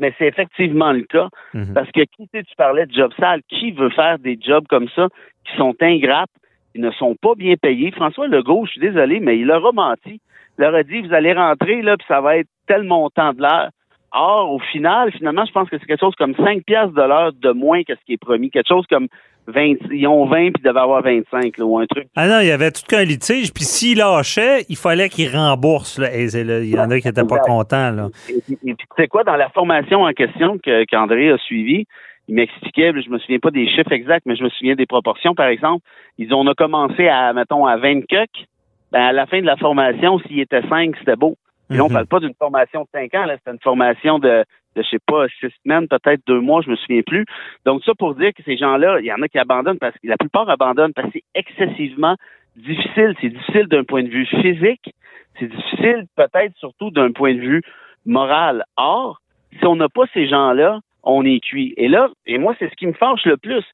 [0.00, 1.28] mais c'est effectivement le cas.
[1.54, 1.74] Mhm.
[1.74, 5.08] Parce que qui tu parlais de job sale, qui veut faire des jobs comme ça
[5.44, 6.30] qui sont ingrates,
[6.74, 7.90] qui ne sont pas bien payés?
[7.92, 10.20] François Legault, je suis désolé, mais il leur a menti.
[10.58, 13.42] Il leur a dit vous allez rentrer là, puis ça va être tel montant de
[13.42, 13.70] l'heure.
[14.18, 17.32] Or, au final, finalement, je pense que c'est quelque chose comme 5 piastres de l'heure
[17.34, 18.50] de moins que ce qui est promis.
[18.50, 19.08] Quelque chose comme
[19.48, 22.08] 20, ils ont 20 puis ils devaient avoir 25 ou un truc.
[22.16, 23.52] Ah non, il y avait tout qu'un litige.
[23.52, 25.98] Puis s'ils lâchaient, il fallait qu'ils remboursent.
[25.98, 26.08] Là.
[26.16, 27.90] il y en a qui n'étaient pas contents.
[27.90, 28.08] Là.
[28.30, 30.58] Et, puis, tu sais quoi, dans la formation en question
[30.90, 31.86] qu'André a suivie,
[32.28, 35.34] il m'expliquait, je me souviens pas des chiffres exacts, mais je me souviens des proportions,
[35.34, 35.84] par exemple.
[36.18, 38.46] Ils ont, on a commencé à, mettons, à 20 coques.
[38.92, 41.36] Ben, à la fin de la formation, s'il était 5, c'était beau.
[41.68, 41.94] Puis là, on mhm.
[41.94, 44.44] parle pas d'une formation de cinq ans, là, c'est une formation de,
[44.76, 47.24] de, je sais pas, six semaines, peut-être deux mois, je me souviens plus.
[47.64, 50.06] Donc, ça pour dire que ces gens-là, il y en a qui abandonnent parce que
[50.06, 52.16] la plupart abandonnent parce que c'est excessivement
[52.56, 53.14] difficile.
[53.20, 54.94] C'est difficile d'un point de vue physique.
[55.38, 57.62] C'est difficile peut-être surtout d'un point de vue
[58.04, 58.64] moral.
[58.76, 59.20] Or,
[59.58, 61.74] si on n'a pas ces gens-là, on est cuit.
[61.76, 63.64] Et là, et moi, c'est ce qui me fâche le plus,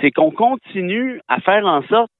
[0.00, 2.10] c'est qu'on continue à faire en sorte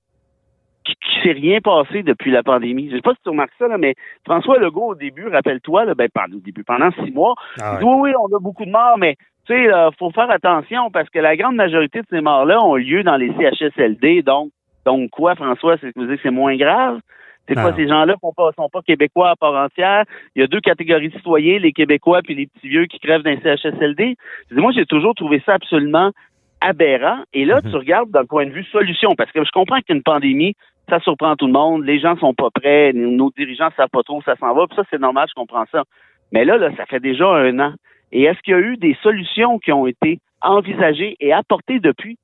[0.94, 2.88] qui s'est rien passé depuis la pandémie.
[2.90, 5.94] Je sais pas si tu remarques ça, là, mais François Legault, au début, rappelle-toi, là,
[5.94, 8.64] ben, pendant, au début, pendant six mois, ah il dit, oui, oui, on a beaucoup
[8.64, 12.07] de morts, mais tu sais, il faut faire attention parce que la grande majorité de
[12.11, 14.22] ces morts-là ont lieu dans les CHSLD.
[14.22, 14.50] Donc,
[14.85, 17.00] donc quoi, François, c'est que c'est moins grave?
[17.48, 20.05] C'est quoi, ces gens-là ne pas, sont pas québécois à part entière?
[20.37, 23.24] Il y a deux catégories de citoyens, les Québécois puis les petits vieux qui crèvent
[23.24, 24.16] les CHSLD.
[24.53, 26.12] Moi, j'ai toujours trouvé ça absolument
[26.61, 27.24] aberrant.
[27.33, 27.70] Et là, mhm.
[27.70, 30.55] tu regardes d'un point de vue solution, parce que je comprends qu'une pandémie,
[30.90, 34.20] ça surprend tout le monde, les gens sont pas prêts, nos dirigeants savent pas trop
[34.22, 35.85] ça s'en va, puis ça, c'est normal, je comprends ça.
[36.33, 37.72] Mais là, là, ça fait déjà un an.
[38.12, 42.18] Et est-ce qu'il y a eu des solutions qui ont été envisagées et apportées depuis?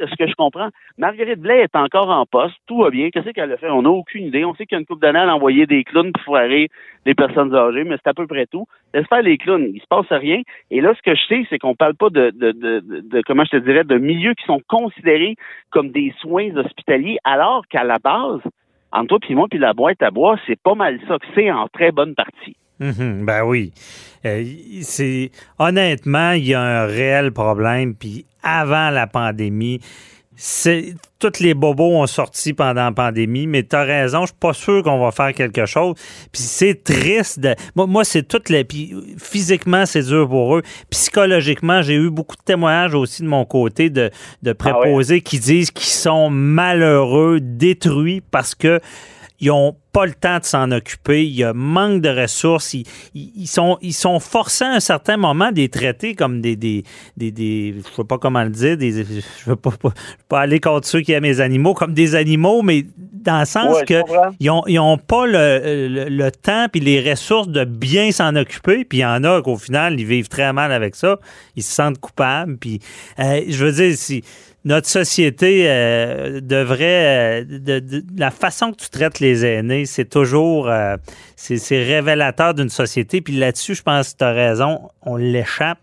[0.00, 0.68] De ce que je comprends.
[0.98, 3.10] Marguerite Blais est encore en poste, tout va bien.
[3.10, 3.70] Qu'est-ce qu'elle a fait?
[3.70, 4.44] On n'a aucune idée.
[4.44, 6.68] On sait qu'il y a une coupe d'années, elle a envoyé des clowns pour foirer
[7.06, 8.66] les personnes âgées, mais c'est à peu près tout.
[8.94, 10.42] Laisse faire les clowns, il se passe rien.
[10.70, 13.58] Et là, ce que je sais, c'est qu'on parle pas de, de, de, comment je
[13.58, 15.36] te dirais, de milieux qui sont considérés
[15.70, 18.40] comme des soins hospitaliers, alors qu'à la base,
[18.92, 21.50] entre toi puis moi puis la boîte à bois, c'est pas mal ça que c'est
[21.50, 22.56] en très bonne partie.
[22.80, 23.72] Mhm, ben oui.
[24.24, 24.42] Euh,
[24.82, 27.94] c'est honnêtement, il y a un réel problème.
[27.94, 29.80] Puis avant la pandémie,
[30.42, 34.36] c'est tous les bobos ont sorti pendant la pandémie, mais tu as raison, je suis
[34.40, 35.96] pas sûr qu'on va faire quelque chose.
[36.32, 37.40] Puis c'est triste.
[37.40, 37.54] De...
[37.76, 38.64] Moi, moi c'est toutes les.
[38.64, 40.62] Puis physiquement, c'est dur pour eux.
[40.88, 44.10] Psychologiquement, j'ai eu beaucoup de témoignages aussi de mon côté de,
[44.42, 48.80] de ah préposés qui disent qu'ils sont malheureux, détruits parce que
[49.40, 52.74] ils n'ont pas le temps de s'en occuper, il y a manque de ressources,
[53.14, 56.84] ils, sont, ils sont forcés à un certain moment des traiter comme des, des,
[57.16, 59.72] des, des je sais pas comment le dire, des, je veux pas,
[60.28, 63.82] pas, aller contre ceux qui aiment les animaux, comme des animaux, mais dans le sens
[63.84, 68.36] qu'ils que n'ont ils ont pas le, le, temps puis les ressources de bien s'en
[68.36, 71.18] occuper, puis il y en a qu'au final, ils vivent très mal avec ça,
[71.56, 72.80] ils se sentent coupables, puis
[73.18, 74.22] euh, je veux dire, si
[74.64, 77.42] notre société euh, devrait.
[77.42, 77.44] Euh,
[77.80, 80.68] de, la façon que tu traites les aînés, c'est toujours.
[80.68, 80.96] Euh,
[81.36, 83.22] c'est révélateur d'une société.
[83.22, 85.78] Puis là-dessus, je pense que tu as raison, on l'échappe.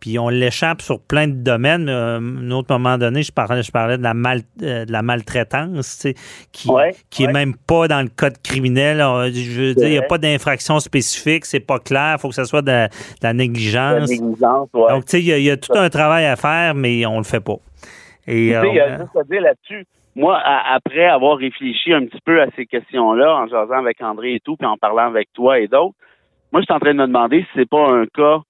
[0.00, 1.88] puis on l'échappe sur plein de domaines.
[1.88, 6.06] À un autre moment donné, je parlais, je parlais de la, mal, de la maltraitance,
[6.52, 6.68] qui,
[7.08, 8.98] qui est même pas dans le code criminel.
[9.32, 12.34] Je veux dire, il n'y a pas d'infraction spécifique, c'est pas clair, il faut que
[12.34, 12.88] ce soit de,
[13.22, 14.10] la négligence.
[14.10, 17.24] négligence Donc, tu sais, il y, a tout un travail à faire, mais on le
[17.24, 17.56] fait pas.
[18.28, 22.04] Et, tu sais, il y a juste à dire là-dessus, moi, après avoir réfléchi un
[22.06, 25.32] petit peu à ces questions-là, en jasant avec André et tout, puis en parlant avec
[25.32, 25.94] toi et d'autres,
[26.52, 28.40] moi, je suis en train de me demander si c'est pas un cas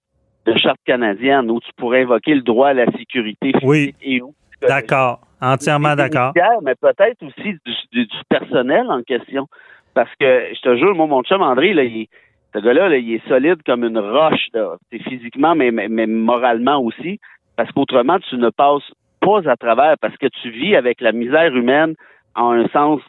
[0.47, 3.95] de charte canadienne où tu pourrais invoquer le droit à la sécurité physique oui.
[4.03, 4.35] et où.
[4.63, 5.21] D'accord.
[5.41, 6.33] Entièrement d'accord.
[6.63, 7.57] Mais peut-être aussi
[7.93, 9.47] du, personnel en question.
[9.95, 12.09] Parce que, je te jure, moi, mon chum André, là, il,
[12.55, 14.49] ce gars-là, il est solide comme une roche,
[14.91, 17.21] C'est physiquement, mais, mais, moralement aussi.
[17.57, 18.91] Parce qu'autrement, tu ne passes
[19.29, 21.95] pas à travers parce que tu vis avec la misère humaine
[22.35, 23.01] en un sens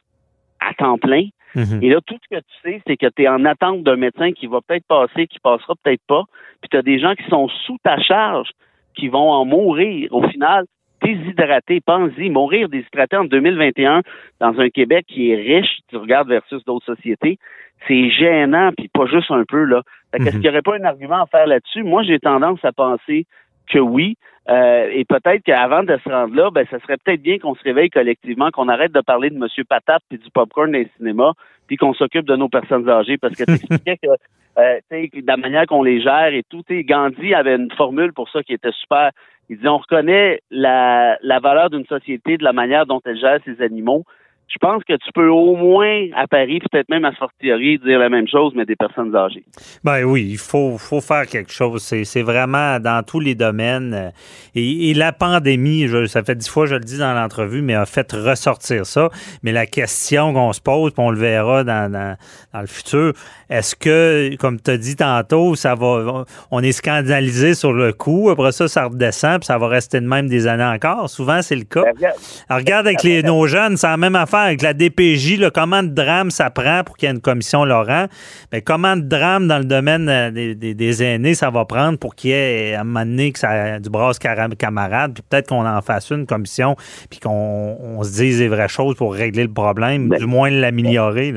[0.60, 1.28] à temps plein.
[1.56, 1.80] Mhm.
[1.82, 4.32] Et là, tout ce que tu sais, c'est que tu es en attente d'un médecin
[4.34, 6.24] qui va peut-être passer, qui passera peut-être pas.
[6.62, 8.50] Puis tu as des gens qui sont sous ta charge,
[8.96, 10.14] qui vont en mourir.
[10.14, 10.66] Au final,
[11.02, 14.02] déshydratés, pense-y, mourir déshydraté en 2021
[14.40, 17.40] dans un Québec qui est riche, tu regardes versus d'autres sociétés,
[17.88, 19.84] c'est gênant, puis pas juste un peu, là.
[20.12, 20.42] Fait qu'est-ce mhm.
[20.42, 21.84] qu'il n'y aurait pas un argument à faire là-dessus?
[21.84, 23.26] Moi, j'ai tendance à penser
[23.70, 24.18] que oui.
[24.50, 27.64] Euh, et peut-être qu'avant de se rendre là, ben, ça serait peut-être bien qu'on se
[27.64, 29.48] réveille collectivement, qu'on arrête de parler de M.
[29.68, 31.34] Patate puis du popcorn dans les cinémas,
[31.68, 33.18] puis qu'on s'occupe de nos personnes âgées.
[33.18, 34.10] Parce que tu expliquais que
[34.58, 38.42] euh, de la manière qu'on les gère et tout, Gandhi avait une formule pour ça
[38.42, 39.12] qui était super.
[39.50, 43.40] Il disait on reconnaît la, la valeur d'une société de la manière dont elle gère
[43.46, 44.04] ses animaux
[44.50, 48.10] je pense que tu peux au moins à Paris, peut-être même à Fortiori, dire la
[48.10, 49.44] même chose, mais des personnes âgées.
[49.84, 51.84] Ben oui, il faut, faut faire quelque chose.
[51.84, 54.12] C'est vraiment dans tous les domaines.
[54.56, 58.12] Et, la pandémie, ça fait dix fois je le dis dans l'entrevue, mais a fait
[58.12, 59.10] ressortir ça.
[59.44, 62.18] Mais la question qu'on se pose, puis on le verra dans, dans,
[62.60, 63.14] le futur,
[63.50, 68.30] est-ce que, comme tu as dit tantôt, ça va, on est scandalisé sur le coup,
[68.30, 71.10] après ça, ça redescend, puis ça va rester de même des années encore?
[71.10, 71.84] Souvent, c'est le cas.
[72.00, 72.12] Ben,
[72.50, 75.90] regarde, avec les, nos jeunes, c'est la même affaire avec la DPJ, là, comment de
[75.90, 78.06] drame ça prend pour qu'il y ait une commission Laurent?
[78.52, 82.32] Mais comment de drame dans le domaine euh, des, aînés ça va prendre pour qu'il
[82.32, 85.82] y ait à un moment donné que ça, du brasse camarade, puis peut-être qu'on en
[85.82, 86.76] fasse une commission,
[87.10, 91.34] puis qu'on se dise les vraies choses pour régler le problème, ben, du moins l'améliorer.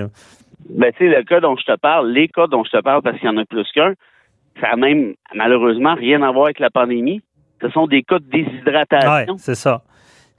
[0.70, 3.02] Ben, tu sais, le cas dont je te parle, les cas dont je te parle,
[3.02, 3.94] parce qu'il y en a plus qu'un,
[4.60, 7.22] ça a même malheureusement rien à voir avec la pandémie.
[7.60, 9.34] Ce sont des cas de déshydratation.
[9.34, 9.82] Oui, c'est ça.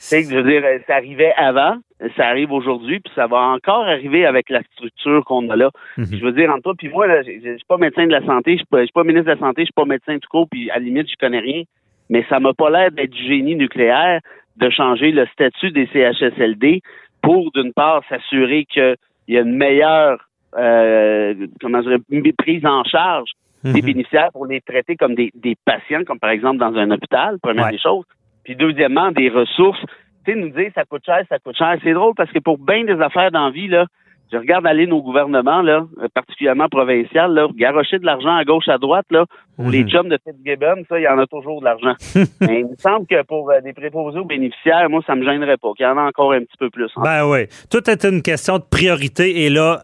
[0.06, 1.78] C'est je veux dire, ça arrivait avant,
[2.18, 5.72] ça arrive aujourd'hui, puis ça va encore arriver avec la structure qu'on a là.
[5.98, 6.08] Mhm.
[6.12, 8.58] Je veux dire, entre toi puis moi, je ne suis pas médecin de la santé,
[8.58, 10.76] je suis pas, ministre de la santé, je suis pas médecin du coup, puis à
[10.76, 11.64] la limite, je connais rien.
[12.10, 14.20] Mais ça m'a pas l'air d'être du génie nucléaire
[14.58, 16.82] de changer le statut des CHSLD
[17.22, 18.98] pour, d'une part, s'assurer qu'il
[19.30, 20.20] y a une meilleure
[20.58, 21.98] euh, comment dire,
[22.38, 23.32] prise en charge
[23.64, 23.86] des mhm.
[23.86, 25.32] bénéficiaires pour les traiter comme des,
[25.64, 28.04] patients, comme par exemple dans un hôpital, première des choses.
[28.44, 29.84] Puis deuxièmement, des ressources.
[30.26, 31.78] Tu sais, nous dire ça coûte cher, ça coûte cher.
[31.84, 33.88] C'est drôle parce que pour bien des affaires d'envie, là,
[34.34, 38.80] je regarde aller nos gouvernements, là, particulièrement provinciaux, là, garocher de l'argent à gauche, à
[38.80, 39.26] droite, là,
[39.56, 40.10] pour les mhm.
[40.10, 41.94] de Fitzgibbon, ça, il y en a toujours de l'argent.
[42.42, 45.58] Mais il me semble que pour euh, des préposés aux bénéficiaires, moi, ça me gênerait
[45.58, 46.90] pas, qu'il y en a encore un petit peu plus.
[46.96, 47.02] Hein.
[47.04, 47.46] Ben oui.
[47.70, 49.46] Tout est une question de priorité.
[49.46, 49.84] Et là,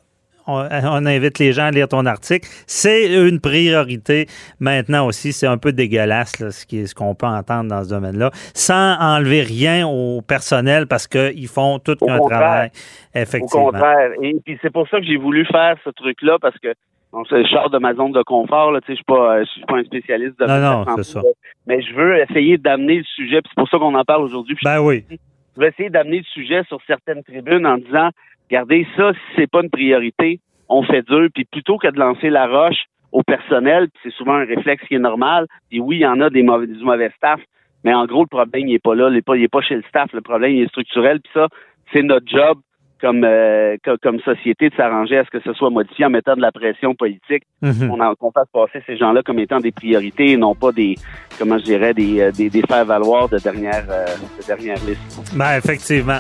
[0.50, 2.48] on, invite les gens à lire ton article.
[2.68, 4.28] C'est une priorité.
[4.60, 9.42] Maintenant aussi, c'est un peu dégueulasse ce qu'on peut entendre dans ce domaine-là, sans enlever
[9.42, 12.72] rien au personnel parce qu'ils font tout un travail.
[13.14, 13.68] Effectivement.
[13.68, 14.12] Au contraire.
[14.22, 16.74] Et puis c'est pour ça que j'ai voulu faire ce truc-là parce que
[17.14, 18.72] je sors de ma zone de confort.
[18.72, 21.22] je ne suis pas, suis pas un spécialiste de Non, non, c'est ça.
[21.66, 23.42] Mais je veux essayer d'amener le sujet.
[23.44, 24.56] C'est pour ça qu'on en parle aujourd'hui.
[24.64, 25.06] Ben oui.
[25.10, 28.10] Je veux essayer d'amener le sujet sur certaines tribunes en disant
[28.50, 31.28] Regardez, ça, si c'est pas une priorité, on fait dur.
[31.34, 35.00] Puis plutôt que de lancer la roche au personnel, c'est souvent un réflexe qui est
[35.00, 35.48] normal.
[35.70, 37.40] Puis oui, il y en a des mauvais, du mauvais staff,
[37.84, 39.10] mais en gros, le problème, il n'est pas là.
[39.10, 40.12] Il n'est pas, pas chez le staff.
[40.14, 41.22] Le problème, il est structurel.
[41.22, 41.48] Puis ça,
[41.94, 42.60] c'est notre job
[43.02, 46.42] comme, euh, comme société de s'arranger à ce que ce soit modifié en mettant de
[46.42, 47.88] la pression politique, mhm.
[48.20, 50.96] qu'on fasse passer ces gens-là comme étant des priorités et non pas des,
[51.38, 54.06] comment je dirais, des, euh, des, des faire-valoir de dernière, euh,
[54.38, 55.34] de dernière liste.
[55.38, 56.20] Ben, effectivement.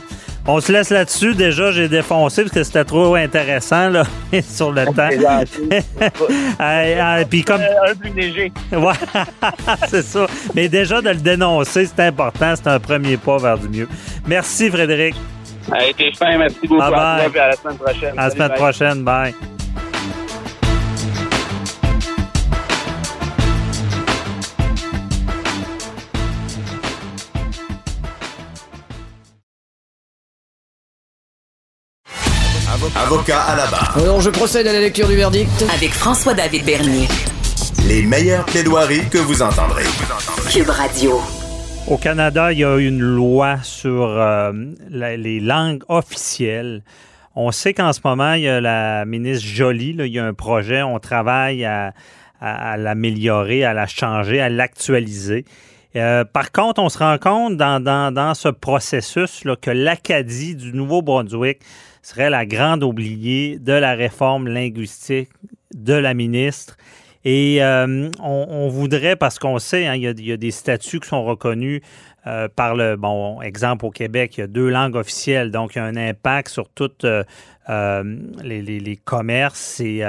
[0.52, 1.36] On se laisse là-dessus.
[1.36, 4.04] Déjà, j'ai défoncé parce que c'était trop intéressant là,
[4.42, 5.10] sur le temps.
[7.30, 7.62] Puis comme...
[7.62, 8.52] Un plus léger.
[8.72, 8.94] Ouais,
[9.88, 10.26] c'est ça.
[10.56, 12.56] Mais déjà, de le dénoncer, c'est important.
[12.56, 13.88] C'est un premier pas vers du mieux.
[14.26, 15.16] Merci, Frédéric.
[15.72, 16.36] A été fin.
[16.40, 16.80] Merci beaucoup.
[16.80, 17.26] Bye bye.
[17.26, 18.14] À, toi, à la semaine prochaine.
[18.18, 19.04] À la semaine prochaine.
[19.04, 19.36] Bye.
[33.12, 33.98] Avocat à la barre.
[33.98, 35.50] Alors, je procède à la lecture du verdict.
[35.74, 37.08] Avec François-David Bernier.
[37.88, 39.82] Les meilleures plaidoiries que vous entendrez.
[40.52, 41.20] Cube Radio.
[41.88, 44.52] Au Canada, il y a une loi sur euh,
[44.92, 46.84] la- les langues officielles.
[47.36, 50.26] On sait qu'en ce moment, il y a la ministre Joly, là, il y a
[50.26, 51.94] un projet, on travaille à,
[52.40, 55.46] à- à l'améliorer, à la changer, à l'actualiser.
[55.96, 60.54] Euh, par contre, on se rend compte dans, dans- dans ce processus là, que l'Acadie
[60.56, 61.58] du Nouveau-Brunswick
[62.10, 65.30] serait la grande oubliée de la réforme linguistique
[65.76, 66.76] de la ministre.
[67.24, 71.24] Et euh, on, voudrait, parce qu'on sait, hein, il, y a, des statuts qui sont
[71.24, 71.82] reconnus
[72.26, 75.80] euh, par le, bon, exemple au Québec, il y a deux langues officielles, donc il
[75.80, 77.24] y a un impact sur toutes euh,
[77.70, 78.04] euh,
[78.42, 79.80] les, les- commerces.
[79.80, 80.04] Et,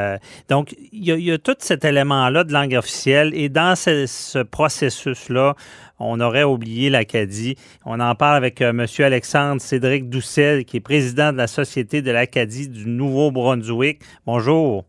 [0.48, 3.32] donc, il y, a, tout cet élément-là de langue officielle.
[3.34, 5.54] Et dans ce processus-là,
[6.00, 7.56] on aurait oublié l'Acadie.
[7.84, 8.86] On en parle avec euh, M.
[8.98, 14.00] Alexandre Cédric Doucet, qui est président de la Société de l'Acadie du Nouveau-Brunswick.
[14.26, 14.84] Bonjour.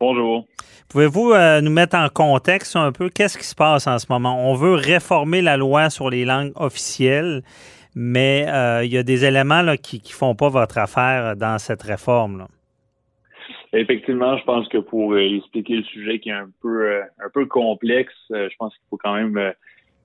[0.00, 0.46] Bonjour.
[0.92, 4.50] Pouvez-vous euh, nous mettre en contexte un peu qu'est-ce qui se passe en ce moment?
[4.50, 7.42] On veut réformer la loi sur les langues officielles,
[7.94, 11.58] mais euh, il y a des éléments là, qui ne font pas votre affaire dans
[11.58, 12.40] cette réforme.
[12.40, 12.48] là.
[13.72, 17.46] Effectivement, je pense que pour euh, expliquer le sujet qui est un peu un peu
[17.46, 19.54] complexe, je pense qu'il faut quand même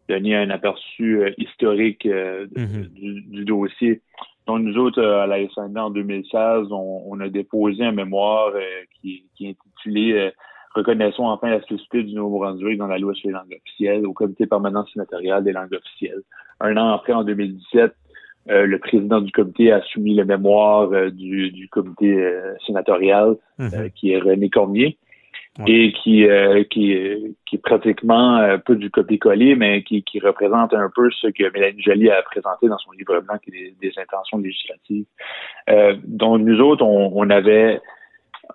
[0.10, 2.84] donner un aperçu euh, historique euh, Mhm.
[2.94, 4.02] du, du dossier.
[4.48, 8.52] Donc nous autres euh, à la SND en 2016, on, on a déposé un mémoire
[8.56, 8.62] euh,
[9.02, 10.32] qui, qui est intitulé euh,
[10.76, 14.46] Reconnaissons enfin la spécificité du Nouveau-Brunswick dans la loi sur les langues officielles au Comité
[14.46, 16.22] permanent sénatorial des langues officielles.
[16.60, 17.94] Un an après, en 2017,
[18.52, 22.16] euh, le président du comité a soumis le mémoire euh, du, du comité
[22.66, 23.70] sénatorial Mhm.
[23.74, 24.98] euh, qui est René Cormier.
[25.66, 26.96] Et qui, euh, qui,
[27.46, 31.52] qui est pratiquement euh, pas du copier-coller, mais qui, qui représente un peu ce que
[31.52, 35.06] Mélanie Joly a présenté dans son livre blanc, qui est des, des intentions législatives.
[35.70, 37.80] Euh, donc, nous autres, on, on avait,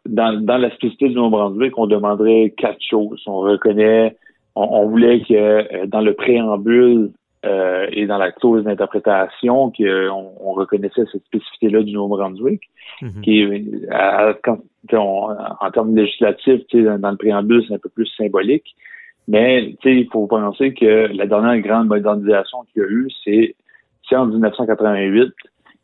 [0.06, 3.22] dans, dans la spécificité du Nouveau-Brunswick, on demanderait quatre choses.
[3.26, 4.16] On reconnaît,
[4.54, 7.10] on, on voulait que euh, dans le préambule
[7.44, 12.62] euh, et dans la clause d'interprétation, qu'on on reconnaissait cette spécificité-là du Nouveau-Brunswick
[13.00, 13.20] Mhm.
[13.22, 14.58] qui est, à- quand,
[14.92, 15.28] on-
[15.60, 18.74] en termes législatifs, dans, dans le préambule, c'est un peu plus symbolique.
[19.28, 23.08] Mais tu sais, il faut penser que la dernière grande modernisation qu'il y a eu,
[23.24, 23.54] c'est
[24.08, 25.32] c'est en 1988.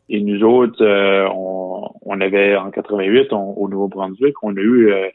[0.09, 4.91] Et nous autres, euh, on, on avait en 88, on- au Nouveau-Brunswick, on a eu
[4.91, 5.07] euh,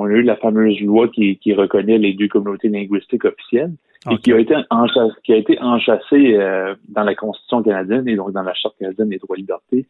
[0.00, 3.72] on a eu la fameuse loi qui, qui reconnaît les deux communautés linguistiques officielles
[4.10, 8.16] et qui a été enchâssée, qui a été enchâssée euh, dans la Constitution canadienne et
[8.16, 9.86] donc dans la Charte canadienne des droits et libertés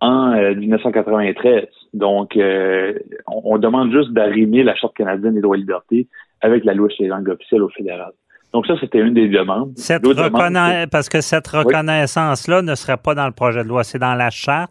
[0.00, 1.66] en euh, 1993.
[1.94, 6.08] Donc, euh, on, on demande juste d'arrimer la Charte canadienne des droits et libertés
[6.40, 8.12] avec la loi sur les langues officielles au fédéral.
[8.54, 9.72] Donc ça, c'était une des demandes.
[9.76, 13.98] Cette reconna- Parce que cette reconnaissance-là ne serait pas dans le projet de loi, c'est
[13.98, 14.70] dans la charte,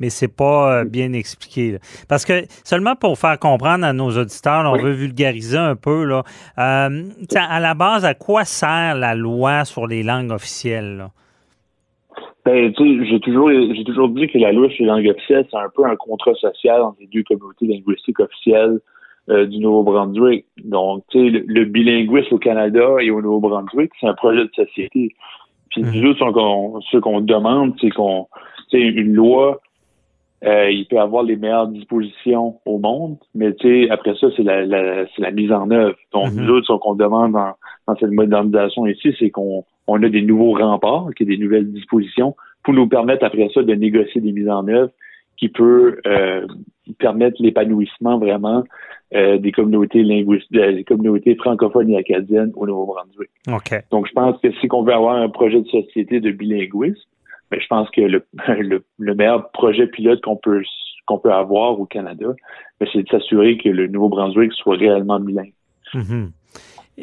[0.00, 1.72] mais c'est pas euh, bien expliqué.
[1.72, 1.78] là.
[2.08, 4.82] Parce que seulement pour faire comprendre à nos auditeurs, là, on Oui.
[4.82, 6.04] veut vulgariser un peu.
[6.04, 6.24] Là,
[6.58, 7.02] euh,
[7.36, 10.96] à la base, à quoi sert la loi sur les langues officielles?
[10.96, 11.10] là?
[12.44, 15.46] Ben, tu sais, j'ai toujours, j'ai toujours dit que la loi sur les langues officielles,
[15.50, 18.80] c'est un peu un contrat social entre les deux communautés linguistiques officielles
[19.30, 20.44] euh, du Nouveau-Brunswick.
[20.64, 24.50] Donc, tu sais, le, le bilinguisme au Canada et au Nouveau-Brunswick, c'est un projet de
[24.54, 25.14] société.
[25.70, 25.90] Puis Mhm.
[26.00, 28.26] nous autres, ce qu'on, demande, c'est qu'on,
[28.70, 29.60] tu sais, une loi,
[30.44, 34.42] euh, il peut avoir les meilleures dispositions au monde, mais tu sais, après ça, c'est
[34.42, 35.96] la, la- c'est la mise en œuvre.
[36.12, 36.44] Donc, Mhm.
[36.44, 37.52] nous autres, ce qu'on demande dans,
[37.86, 41.70] dans cette modernisation ici, c'est qu'on on a des nouveaux remparts, qui est des nouvelles
[41.72, 44.90] dispositions, pour nous permettre après ça de négocier des mises en œuvre
[45.40, 46.46] qui peut euh,
[46.98, 48.62] permettre l'épanouissement vraiment
[49.14, 53.30] euh, des communautés linguistiques, des communautés francophones et acadiennes au Nouveau-Brunswick.
[53.90, 57.00] Donc, je pense que si on veut avoir un projet de société de bilinguisme,
[57.50, 58.24] ben, je pense que le,
[58.58, 60.62] le, le meilleur projet pilote qu'on peut
[61.06, 62.26] qu'on peut avoir au Canada,
[62.78, 65.54] ben, c'est de s'assurer que le Nouveau-Brunswick soit réellement bilingue.
[65.94, 66.30] Mhm.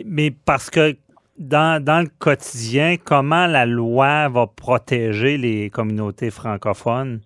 [0.05, 0.95] Mais parce que
[1.37, 7.19] dans, dans le quotidien, comment la loi va protéger les communautés francophones?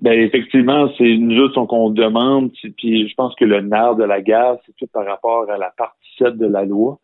[0.00, 4.22] Ben effectivement, c'est nous autres qu'on demande, puis je pense que le nerf de la
[4.22, 6.98] guerre, c'est tout par rapport à la partie 7 de la loi.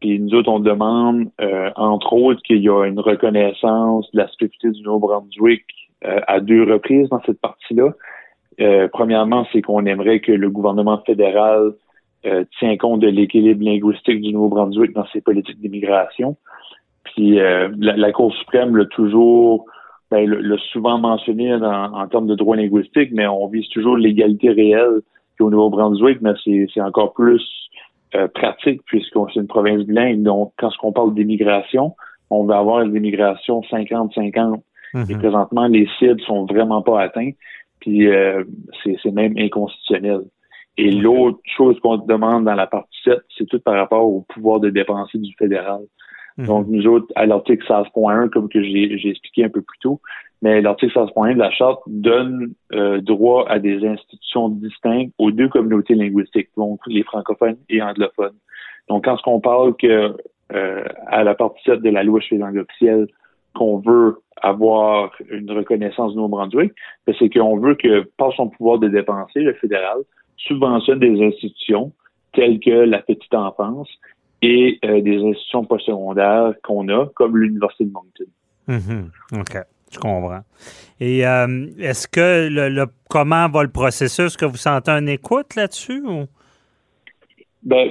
[0.00, 4.28] Puis nous autres, on demande, euh, entre autres, qu'il y a une reconnaissance de la
[4.28, 5.64] spécificité du Nouveau-Brunswick
[6.04, 7.92] euh, à deux reprises dans cette partie-là.
[8.60, 11.72] Euh, premièrement, c'est qu'on aimerait que le gouvernement fédéral
[12.26, 16.36] euh, tient compte de l'équilibre linguistique du Nouveau-Brunswick dans ses politiques d'immigration.
[17.04, 19.66] Puis euh, la, la Cour suprême l'a toujours
[20.12, 23.96] ben, le, le souvent mentionné dans- en termes de droit linguistique, mais on vise toujours
[23.96, 25.00] l'égalité réelle
[25.38, 27.42] qu'au Nouveau-Brunswick, mais c'est encore plus
[28.14, 30.22] euh, pratique puisqu'on c'est une province bilingue.
[30.22, 31.94] Donc, quand on parle d'immigration,
[32.28, 34.60] on va avoir une immigration 50-50.
[34.94, 35.18] Et Mhm.
[35.18, 37.30] présentement, les cibles sont vraiment pas atteints.
[37.80, 38.44] Puis euh,
[38.84, 40.20] c'est c'est même inconstitutionnel.
[40.76, 44.60] Et l'autre chose qu'on demande dans la partie 7, c'est tout par rapport au pouvoir
[44.60, 45.80] de dépenser du fédéral.
[46.38, 46.46] Mhm.
[46.46, 50.00] Donc, nous autres, à l'article 16.1, comme que j'ai expliqué un peu plus tôt,
[50.40, 55.48] mais l'article 16.1 de la Charte donne euh, droit à des institutions distinctes aux deux
[55.48, 58.36] communautés linguistiques, donc les francophones et anglophones.
[58.88, 60.16] Donc, quand on parle que
[60.52, 63.06] euh, à la partie 7 de la loi sur les langues officielles,
[63.54, 66.72] qu'on veut avoir une reconnaissance du Nouveau-Brunswick,
[67.06, 69.98] ben, c'est qu'on veut que, par son pouvoir de dépenser, le fédéral
[70.36, 71.92] subventionne des institutions
[72.32, 73.88] telles que la petite enfance
[74.42, 78.24] et euh, des institutions postsecondaires qu'on a, comme l'Université de Moncton.
[78.68, 79.40] Mm-hmm.
[79.40, 79.64] OK.
[79.92, 80.40] Je comprends.
[81.00, 84.26] Et euh, est-ce que le, comment va le processus?
[84.26, 86.02] Est-ce que vous sentez un écoute là-dessus?
[86.04, 86.24] Ou?
[87.62, 87.90] Ben,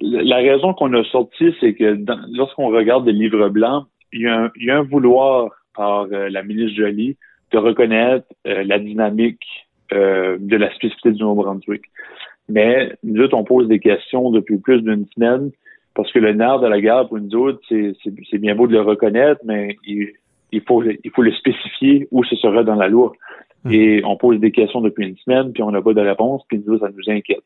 [0.00, 1.96] la raison qu'on a sorti, c'est que
[2.36, 7.16] lorsqu'on regarde le livre blanc, il y, a un, vouloir par euh, la ministre Jolie
[7.52, 9.44] de reconnaître euh, la dynamique
[9.92, 11.82] de la spécificité du Nouveau-Brunswick.
[12.48, 15.52] Mais nous autres, on pose des questions depuis plus d'une semaine
[15.96, 18.82] parce que le nerf de la guerre, pour nous autres, c'est bien beau de le
[18.82, 23.12] reconnaître, mais il, faut, il faut le spécifier où ce sera dans la loi.
[23.64, 23.72] Hmm.
[23.72, 26.62] Et on pose des questions depuis une semaine, puis on n'a pas de réponse, puis
[26.64, 27.42] nous, ça nous inquiète.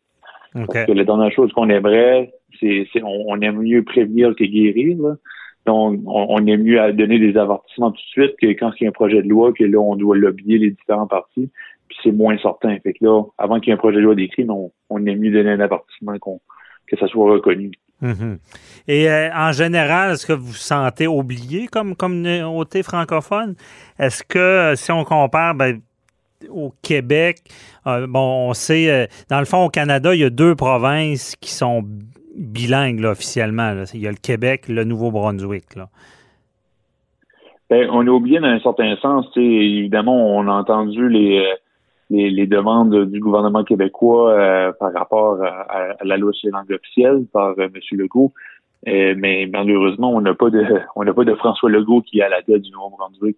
[0.53, 4.99] Parce que la dernière chose qu'on aimerait, c'est on, aime mieux prévenir que guérir.
[5.65, 8.89] Donc, on, aime mieux donner des avertissements tout de suite que quand il y a
[8.89, 11.51] un projet de loi, que là, on doit lobbyer les différents partis,
[11.87, 12.77] puis c'est moins certain.
[12.81, 15.21] Fait que là, avant qu'il y ait un projet de loi décrit, on, on aime
[15.21, 17.71] mieux donner un avertissement que ça soit reconnu.
[18.03, 18.39] Mm-hmm.
[18.89, 23.55] Et euh, en général, est-ce que vous vous sentez oublié comme communauté francophone?
[23.99, 25.81] Est-ce que euh, si on compare, ben,
[26.49, 27.39] au Québec,
[27.87, 31.51] euh, bon, on sait, dans le fond, au Canada, il y a deux provinces qui
[31.51, 31.85] sont
[32.37, 33.75] bilingues officiellement.
[33.93, 35.67] Il y a le Québec, le Nouveau-Brunswick.
[37.69, 39.27] Ben, on est oublié dans un certain sens.
[39.37, 41.45] Évidemment, on a entendu les,
[42.13, 47.25] euh, les, demandes du gouvernement québécois par rapport à, la loi sur les langues officielles
[47.33, 47.71] par M.
[47.93, 48.33] Legault.
[48.89, 50.65] Euh, mais malheureusement, on n'a pas de
[50.97, 53.37] on n'a pas de François Legault qui est à la tête du Nouveau-Brunswick.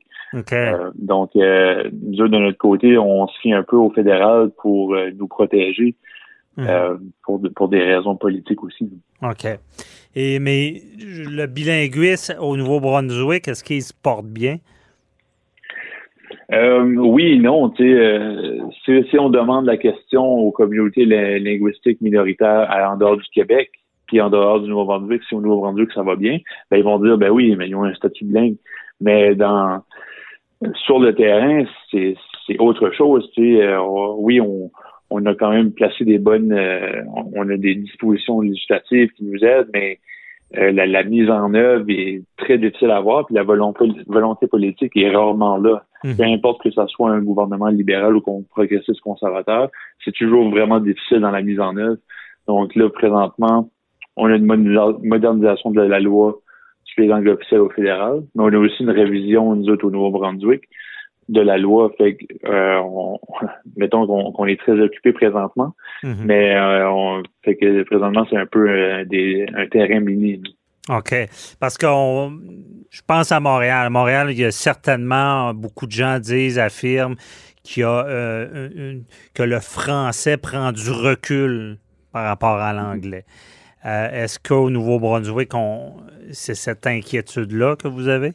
[0.52, 4.96] Euh, donc, euh, nous de notre côté, on se fie un peu au fédéral pour
[5.16, 5.96] nous protéger
[6.56, 7.12] mhm.
[7.24, 8.88] pour, pour des raisons politiques aussi.
[9.22, 9.46] OK.
[10.14, 14.58] Et mais le bilinguisme au Nouveau-Brunswick, est-ce qu'il se porte bien?
[16.52, 17.72] Oui non.
[17.74, 23.70] Si, si on demande la question aux communautés linguistiques minoritaires en dehors du Québec,
[24.20, 26.38] en dehors du Nouveau-Brunswick, si au Nouveau-Brunswick ça va bien,
[26.70, 28.56] ben ils vont dire ben oui, mais ils ont un statut bilingue.
[29.00, 29.82] Mais dans
[30.84, 32.16] sur le terrain, c'est
[32.58, 33.28] autre chose.
[33.34, 33.82] Tu sais, euh,
[34.18, 34.70] oui, on,
[35.10, 37.02] on a quand même placé des bonnes, euh,
[37.34, 39.98] on a des dispositions législatives qui nous aident, mais
[40.58, 44.92] euh, la, mise en œuvre est très difficile à voir, puis la volonté, volonté politique
[44.96, 45.84] est rarement là.
[46.04, 46.16] Mmh.
[46.16, 49.70] Peu importe que ce soit un gouvernement libéral ou progressiste conservateur,
[50.04, 51.98] c'est toujours vraiment difficile dans la mise en œuvre.
[52.48, 53.70] Donc là, présentement,
[54.16, 56.40] on a une modernisation de la loi
[56.84, 59.90] sur les langues officielles au fédéral, mais on a aussi une révision, nous autres, au
[59.90, 60.64] Nouveau-Brunswick,
[61.28, 61.90] de la loi.
[61.98, 62.80] Fait que, euh,
[63.76, 66.24] mettons qu'on est très occupé présentement, mhm.
[66.24, 70.42] mais euh, on, fait que présentement, c'est un peu euh, des, un terrain mini.
[70.88, 71.14] OK.
[71.60, 73.86] Parce que je pense à Montréal.
[73.86, 77.14] À Montréal, il y a certainement beaucoup de gens disent, affirment
[77.62, 78.04] qu'il y a,
[79.34, 81.78] que le français prend du recul
[82.12, 83.24] par rapport à l'anglais.
[83.84, 85.50] Euh, est-ce qu'au Nouveau-Brunswick,
[86.30, 88.32] c'est cette inquiétude-là que vous avez?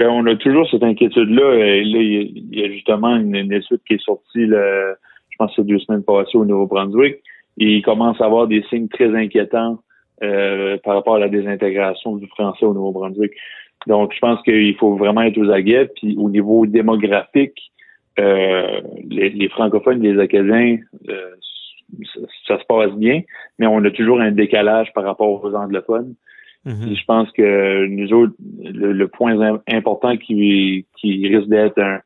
[0.00, 1.54] Bien, on a toujours cette inquiétude-là.
[1.56, 4.94] Et là, il y, a justement une, étude qui est sortie, je
[5.38, 7.16] pense, ces deux semaines passées au Nouveau-Brunswick.
[7.58, 9.82] Et il commence à avoir des signes très inquiétants
[10.22, 13.32] euh, par rapport à la désintégration du français au Nouveau-Brunswick.
[13.88, 15.90] Donc, je pense qu'il faut vraiment être aux aguets.
[15.94, 17.70] Puis, au niveau démographique,
[18.18, 20.78] euh, les, les, francophones, les Acadiens
[22.46, 23.20] ça, se passe bien,
[23.58, 26.14] mais on a toujours un décalage par rapport aux anglophones.
[26.64, 26.94] Mhm.
[26.94, 32.00] Je pense que nous autres, le, point important qui, qui risque d'être un,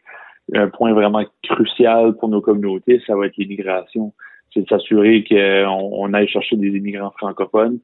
[0.55, 4.13] un, point vraiment crucial pour nos communautés, ça va être l'immigration.
[4.53, 7.81] C'est de s'assurer qu'on on aille chercher des immigrants francophones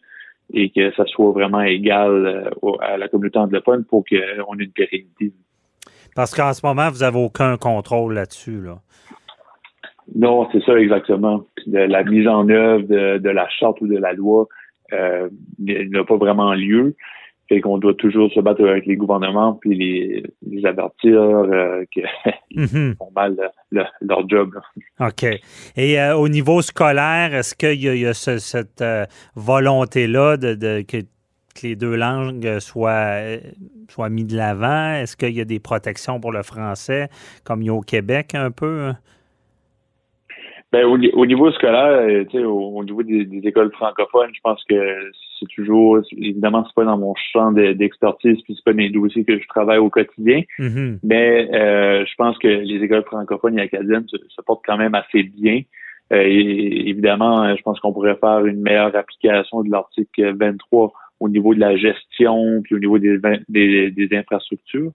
[0.52, 2.26] et que ça soit vraiment égal
[2.62, 4.16] euh, à la communauté anglophone pour qu'on
[4.58, 5.32] ait une pérennité.
[6.14, 8.60] Parce qu'en ce moment, vous n'avez aucun contrôle là-dessus.
[8.62, 8.78] Là.
[10.14, 11.44] Non, c'est ça exactement.
[11.66, 14.48] la mise en œuvre de, la charte ou de la loi
[14.92, 15.28] euh,
[15.58, 16.96] n'a pas vraiment lieu.
[17.48, 22.06] Fait qu'on doit toujours se battre avec les gouvernements puis les, les avertir euh, qu'ils
[22.54, 22.94] mhm.
[22.96, 23.36] font mal
[23.72, 24.56] leur job.
[25.00, 25.26] OK.
[25.76, 28.84] Et euh, au niveau scolaire, est-ce qu'il y a, cette
[29.34, 30.98] volonté-là de, que,
[31.64, 33.18] les deux langues soient,
[33.88, 34.94] soient mises de l'avant?
[34.94, 37.08] Est-ce qu'il y a des protections pour le français,
[37.42, 38.92] comme il y a au Québec un peu?
[40.72, 45.48] Ben, au, niveau scolaire, euh, au, au, niveau des, écoles francophones, je pense que c'est
[45.56, 49.48] toujours, évidemment, c'est pas dans mon champ d'expertise, puis c'est pas des dossiers que je
[49.48, 50.98] travaille au quotidien, mm-hmm.
[51.02, 55.24] mais euh, je pense que les écoles francophones et académiques se, portent quand même assez
[55.24, 55.62] bien.
[56.12, 61.28] Euh, et, évidemment, je pense qu'on pourrait faire une meilleure application de l'article 23 au
[61.28, 63.18] niveau de la gestion, puis au niveau des,
[63.48, 64.92] des, des infrastructures.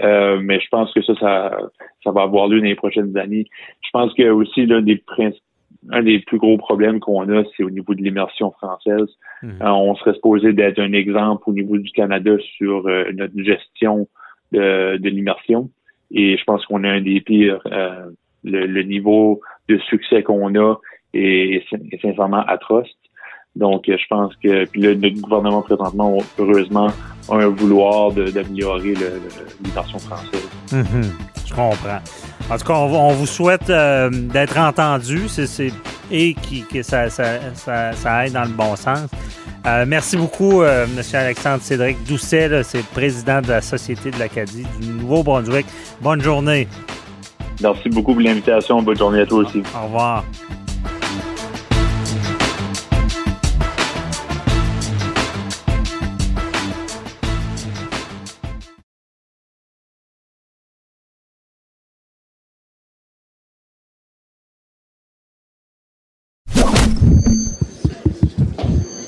[0.00, 1.58] Euh, mais je pense que ça, ça,
[2.02, 3.46] ça va avoir lieu dans les prochaines années.
[3.82, 5.02] Je pense que aussi l'un des
[5.90, 9.08] un des plus gros problèmes qu'on a, c'est au niveau de l'immersion française.
[9.42, 9.58] Mhm.
[9.60, 14.08] Euh, on serait supposé d'être un exemple au niveau du Canada sur euh, notre gestion
[14.52, 15.70] de, de l'immersion.
[16.10, 17.60] Et je pense qu'on a un des pires.
[18.46, 19.40] Le, niveau
[19.70, 20.76] de succès qu'on a
[21.14, 22.90] est, est sincèrement atroce.
[23.56, 26.88] Donc, je pense que puis là, notre gouvernement présentement, heureusement,
[27.28, 28.94] a un vouloir d'améliorer
[29.64, 30.48] l'immersion française.
[30.72, 31.10] Mhm.
[31.46, 32.00] je comprends.
[32.50, 35.22] En tout cas, on, vous souhaite euh, d'être entendu
[36.10, 39.08] et que ça, ça, aille dans le bon sens.
[39.66, 41.02] Euh, merci beaucoup, euh, M.
[41.14, 45.64] Alexandre Cédric Doucet, c'est le président de la Société de l'Acadie du Nouveau-Brunswick.
[46.02, 46.68] Bonne journée.
[47.62, 48.82] Merci beaucoup pour l'invitation.
[48.82, 49.62] Bonne journée à toi aussi.
[49.74, 50.24] Au revoir.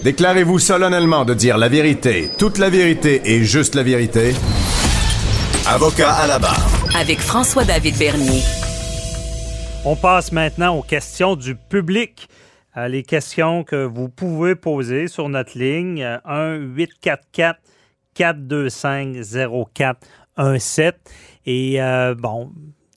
[0.07, 4.34] Déclarez-vous solennellement de dire la vérité, toute la vérité et juste la vérité.
[5.66, 6.64] Avocat à la barre.
[6.96, 8.40] Avec François-David Bernier.
[9.84, 12.28] On passe maintenant aux questions du public.
[12.76, 16.07] Euh, les questions que vous pouvez poser sur notre ligne
[18.14, 20.92] 1-844-425-0417.
[21.46, 22.52] Et euh, bon,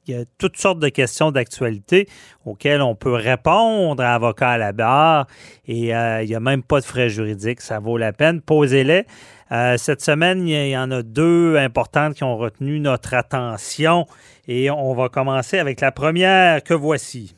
[0.10, 2.08] il y a toutes sortes de questions d'actualité
[2.44, 5.28] auxquelles on peut répondre à avocat à la barre
[5.68, 7.62] et euh, il n'y a même pas de frais juridiques.
[7.62, 8.42] Ça vaut la peine.
[8.42, 9.06] Posez-les.
[9.52, 14.06] Euh, cette semaine, il y en a deux importantes qui ont retenu notre attention
[14.48, 17.36] et on va commencer avec la première que voici.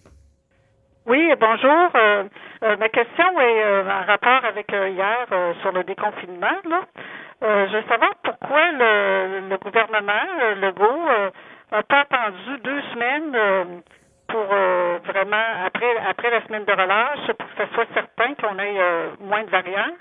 [1.08, 1.90] Oui, bonjour.
[1.96, 2.24] Euh,
[2.62, 5.28] ma question est en rapport avec hier
[5.62, 6.62] sur le déconfinement.
[7.42, 10.72] je veux savoir pourquoi le, le gouvernement,
[11.72, 13.64] n'a pas attendu deux semaines euh,
[14.28, 18.60] pour euh, vraiment, après, après la semaine de relâche, pour que ce soit certain qu'on
[18.60, 19.96] ait euh, moins de variants.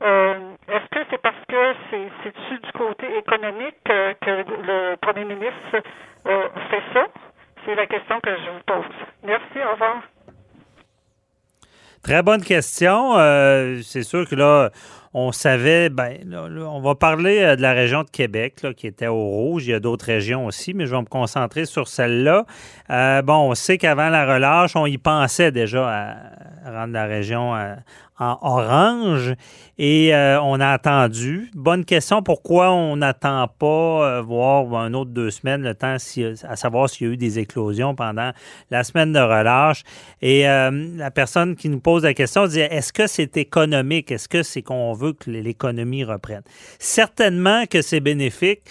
[0.00, 7.06] Est-ce que c'est parce que c'est du côté économique que, le premier ministre fait ça?
[7.64, 8.94] C'est la question que je vous pose.
[9.22, 10.02] Merci, au revoir.
[12.02, 13.14] Très bonne question.
[13.82, 14.70] c'est sûr que là,
[15.16, 19.06] on savait, ben, on va parler euh, de la région de Québec, là, qui était
[19.06, 19.64] au rouge.
[19.64, 22.44] Il y a d'autres régions aussi, mais je vais me concentrer sur celle-là.
[22.90, 26.16] Euh, bon, on sait qu'avant la relâche, on y pensait déjà à
[26.68, 27.76] rendre la région euh,
[28.18, 29.34] en orange
[29.76, 31.50] et on a attendu.
[31.52, 35.96] Bonne question, pourquoi on n'attend pas voir un autre deux semaines le temps
[36.48, 38.30] à savoir s'il y a eu des éclosions pendant
[38.70, 39.82] la semaine de relâche.
[40.22, 44.12] Et la personne qui nous pose la question dit est-ce que c'est économique?
[44.12, 46.42] Est-ce que c'est qu'on veut que l'économie reprenne?
[46.78, 48.62] Certainement que c'est bénéfique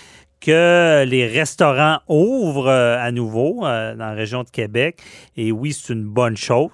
[0.41, 4.99] que les restaurants ouvrent à nouveau dans la région de Québec.
[5.37, 6.71] Et oui, c'est une bonne chose.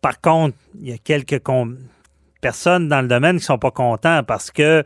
[0.00, 1.42] Par contre, il y a quelques
[2.40, 4.82] personnes dans le domaine qui sont pas contents parce que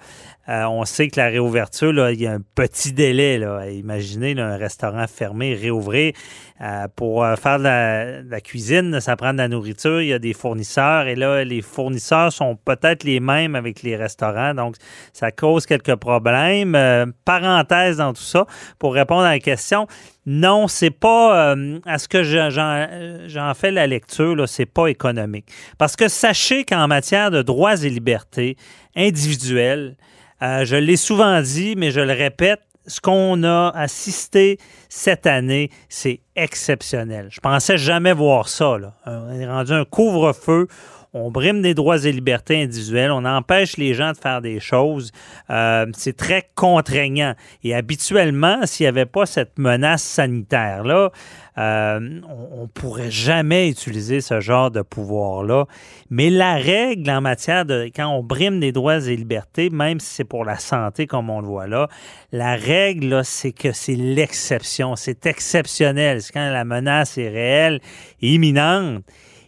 [0.49, 3.38] euh, on sait que la réouverture, là, il y a un petit délai.
[3.38, 3.70] Là.
[3.70, 6.12] Imaginez un restaurant fermé, réouvrir.
[6.61, 10.01] Euh, pour euh, faire de la, cuisine, ça prend de la nourriture.
[10.01, 13.97] Il y a des fournisseurs et là, les fournisseurs sont peut-être les mêmes avec les
[13.97, 14.55] restaurants.
[14.55, 14.76] Donc,
[15.12, 17.12] ça cause quelques problèmes.
[17.24, 18.47] parenthèse dans tout ça,
[18.78, 19.88] pour répondre à la question,
[20.26, 25.47] non, c'est pas à ce que j'en fais la lecture, là, c'est pas économique.
[25.76, 28.57] Parce que sachez qu'en matière de droits et libertés
[28.95, 29.97] individuels,
[30.45, 34.59] euh, je l'ai souvent dit, mais je le répète, ce qu'on a assisté
[34.90, 37.28] cette année, c'est exceptionnel.
[37.30, 38.76] Je pensais jamais voir ça.
[39.07, 40.68] On est rendu un couvre-feu
[41.14, 45.12] on brime des droits et libertés individuelles, on empêche les gens de faire des choses.
[45.49, 47.34] Euh, c'est très contraignant.
[47.62, 51.11] Et habituellement, s'il n'y avait pas cette menace sanitaire-là,
[51.57, 55.67] euh, on ne pourrait jamais utiliser ce genre de pouvoir-là.
[56.11, 60.15] Mais la règle en matière de quand on brime des droits et libertés, même si
[60.15, 61.89] c'est pour la santé comme on le voit là,
[62.33, 64.97] la règle, c'est que c'est l'exception.
[64.97, 66.23] C'est exceptionnel.
[66.23, 67.81] C'est quand la menace est réelle,
[68.21, 69.05] imminente.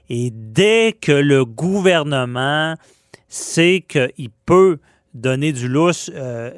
[0.09, 2.75] Et dès que le gouvernement
[3.29, 4.79] sait qu'il peut
[5.15, 6.53] donner du lousse, euh,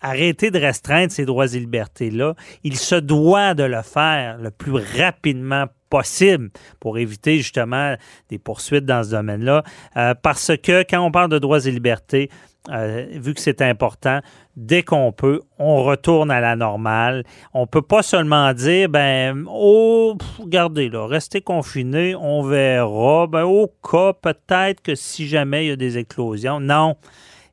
[0.00, 2.34] arrêter de restreindre ces droits et libertés-là,
[2.64, 7.94] il se doit de le faire le plus rapidement possible pour éviter justement
[8.28, 9.62] des poursuites dans ce domaine-là.
[9.96, 12.30] Euh, parce que quand on parle de droits et libertés,
[12.70, 14.20] euh, vu que c'est important,
[14.56, 17.24] dès qu'on peut, on retourne à la normale.
[17.54, 23.26] On peut pas seulement dire, ben, oh, regardez, là, restez confinés, on verra.
[23.26, 26.60] Ben, au cas, peut-être que si jamais il y a des éclosions.
[26.60, 26.96] Non.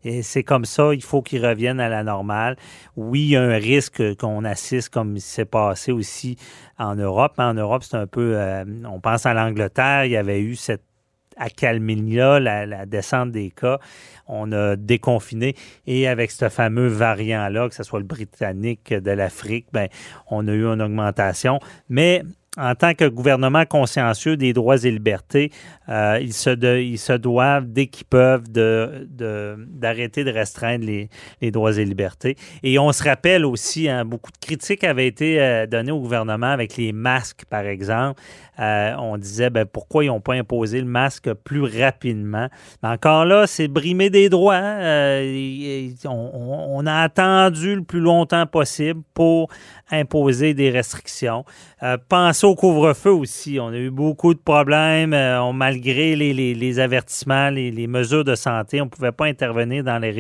[0.06, 2.56] Et c'est comme ça, il faut qu'ils reviennent à la normale.
[2.96, 6.38] Oui, il y a un risque qu'on assiste, comme s'est passé aussi
[6.78, 7.34] en Europe.
[7.40, 10.84] En Europe, c'est un peu, euh, on pense à l'Angleterre, il y avait eu cette
[11.38, 13.80] accalmie-là, la, la descente des cas.
[14.28, 15.56] On a déconfiné.
[15.88, 19.88] Et avec ce fameux variant-là, que ce soit le britannique de l'Afrique, ben,
[20.30, 21.60] on a eu une augmentation.
[21.90, 22.22] Mais
[22.58, 25.52] en tant que gouvernement consciencieux des droits et libertés,
[25.90, 31.10] euh, ils, se doivent, dès qu'ils peuvent, d'arrêter de, restreindre les,
[31.42, 32.36] les, droits et libertés.
[32.64, 36.52] Et on se rappelle aussi, hein, beaucoup de critiques avaient été euh, données au gouvernement
[36.52, 38.22] avec les masques, par exemple.
[38.60, 42.48] Euh, on disait, ben, pourquoi ils n'ont pas imposé le masque plus rapidement?
[42.82, 44.56] Mais encore là, c'est brimer des droits.
[44.56, 45.22] Hein.
[46.06, 49.50] on, on, a attendu le plus longtemps possible pour
[49.92, 51.46] imposer des restrictions.
[52.10, 53.60] pensez au couvre-feu aussi.
[53.60, 55.16] On a eu beaucoup de problèmes.
[55.54, 60.12] malgré les, avertissements, les, mesures de santé, on ne pouvait pas intervenir dans les,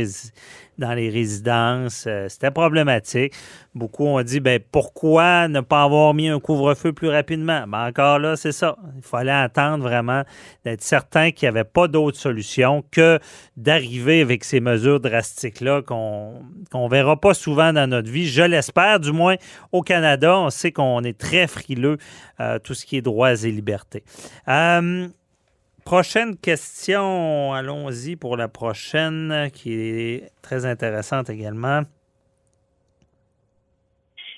[0.77, 2.05] dans les résidences.
[2.07, 3.33] Euh, c'était problématique.
[3.73, 7.65] Beaucoup ont dit ben, pourquoi ne pas avoir mis un couvre-feu plus rapidement?
[7.67, 8.77] Ben, encore là, c'est ça.
[8.95, 10.23] Il fallait attendre vraiment
[10.63, 13.19] d'être certain qu'il n'y avait pas d'autre solution que
[13.57, 16.41] d'arriver avec ces mesures drastiques-là qu'on
[16.73, 18.27] ne verra pas souvent dans notre vie.
[18.27, 19.35] Je l'espère, du moins
[19.71, 20.37] au Canada.
[20.37, 21.97] On sait qu'on est très frileux,
[22.39, 24.03] euh, tout ce qui est droits et libertés.
[24.47, 25.07] Euh,
[25.85, 31.81] Prochaine question, allons-y pour la prochaine, qui est très intéressante également.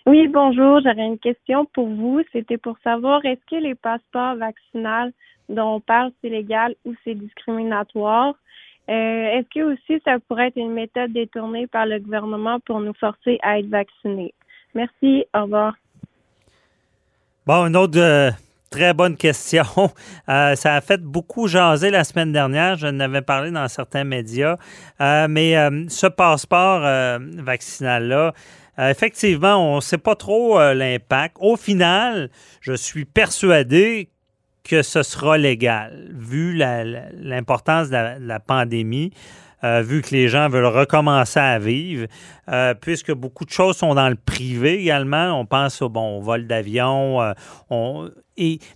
[0.05, 2.21] Oui, bonjour, j'aurais une question pour vous.
[2.33, 5.13] C'était pour savoir, est-ce que les passeports vaccinaux
[5.47, 8.35] dont on parle, c'est légal ou c'est discriminatoire?
[8.89, 12.93] Euh, est-ce que aussi ça pourrait être une méthode détournée par le gouvernement pour nous
[12.93, 14.33] forcer à être vaccinés?
[14.75, 15.75] Merci, au revoir.
[17.45, 18.31] Bon, une autre euh,
[18.69, 19.65] Très bonne question.
[20.29, 22.75] Euh, ça a fait beaucoup jaser la semaine dernière.
[22.75, 24.57] Je n'avais parlé dans certains médias.
[24.99, 26.81] Euh, mais euh, ce passeport
[27.37, 28.33] vaccinal-là,
[28.77, 31.37] effectivement, on ne sait pas trop l'impact.
[31.39, 34.09] Au final, je suis persuadé
[34.65, 39.13] que ce sera légal, vu l'importance de, la pandémie.
[39.63, 42.07] Vu que les gens veulent recommencer à vivre,
[42.81, 45.39] puisque beaucoup de choses sont dans le privé également.
[45.39, 47.33] On pense au, bon, vol d'avion.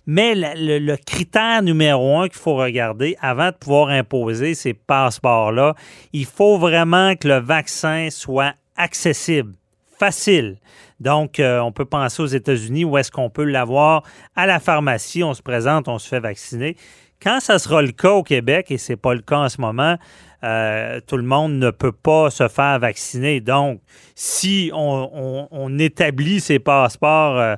[0.06, 5.74] Mais le, critère numéro un qu'il faut regarder avant de pouvoir imposer ces passeports-là,
[6.12, 9.54] il faut vraiment que le vaccin soit accessible,
[9.98, 10.58] facile.
[11.00, 14.02] Donc, on peut penser aux États-Unis où est-ce qu'on peut l'avoir
[14.36, 16.76] à la pharmacie, on se présente, on se fait vacciner.
[17.22, 19.60] Quand ça sera le cas au Québec, et ce n'est pas le cas en ce
[19.60, 19.96] moment,
[20.44, 23.40] euh, tout le monde ne peut pas se faire vacciner.
[23.40, 23.80] Donc,
[24.16, 27.54] si on, établit ces passeports euh,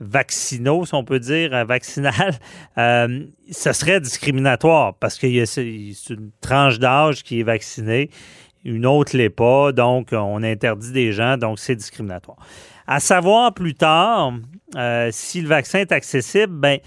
[0.00, 2.34] vaccinaux, si on peut dire, euh, vaccinal,
[2.76, 5.60] ce serait discriminatoire parce qu'il y a
[6.10, 8.10] une tranche d'âge qui est vaccinée,
[8.64, 12.38] une autre l'est pas, donc on interdit des gens, donc c'est discriminatoire.
[12.86, 14.32] À savoir plus tard,
[15.10, 16.78] si le vaccin est accessible, ben,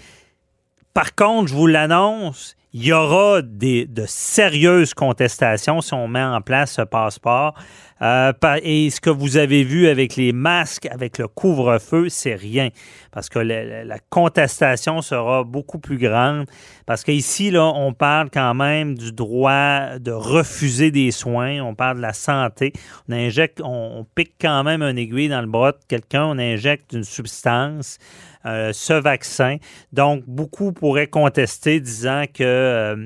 [0.94, 6.40] par contre, je vous l'annonce, il y aura de sérieuses contestations si on met en
[6.40, 7.54] place ce passeport.
[8.02, 8.32] Euh,
[8.62, 12.70] et ce que vous avez vu avec les masques, avec le couvre-feu, c'est rien.
[13.12, 16.46] Parce que la, contestation sera beaucoup plus grande.
[16.86, 21.60] Parce qu'ici, là, on parle quand même du droit de refuser des soins.
[21.60, 22.72] On parle de la santé.
[23.08, 26.24] On injecte, on pique quand même un aiguille dans le bras de quelqu'un.
[26.24, 27.98] On injecte une substance.
[28.44, 29.58] Euh, ce vaccin.
[29.92, 32.96] Donc, beaucoup pourraient contester disant qu'ils euh,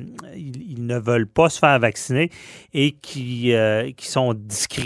[0.78, 2.30] ne veulent pas se faire vacciner
[2.72, 4.85] et qui, euh, qui sont discriminés.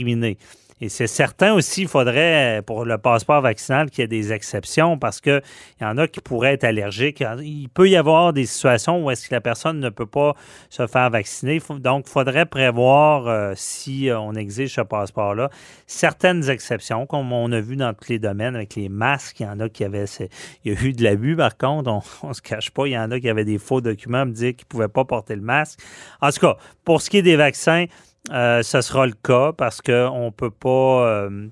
[0.82, 4.98] Et c'est certain aussi, il faudrait, pour le passeport vaccinal, qu'il y ait des exceptions
[4.98, 5.42] parce qu'il
[5.80, 7.22] y en a qui pourraient être allergiques.
[7.42, 10.34] Il peut y avoir des situations où est-ce que la personne ne peut pas
[10.70, 11.60] se faire vacciner.
[11.80, 15.50] Donc, il faudrait prévoir, euh, si euh, on exige ce passeport-là,
[15.86, 19.40] certaines exceptions, comme on a vu dans tous les domaines avec les masques.
[19.40, 20.06] Il y en a qui avaient...
[20.64, 21.90] Il y a eu de l'abus, par contre,
[22.22, 22.86] on ne se cache pas.
[22.86, 25.04] Il y en a qui avaient des faux documents me dire qu'ils ne pouvaient pas
[25.04, 25.78] porter le masque.
[26.22, 27.84] En tout cas, pour ce qui est des vaccins,
[28.30, 31.06] euh, ce sera le cas parce qu'on ne peut pas.
[31.06, 31.48] Euh,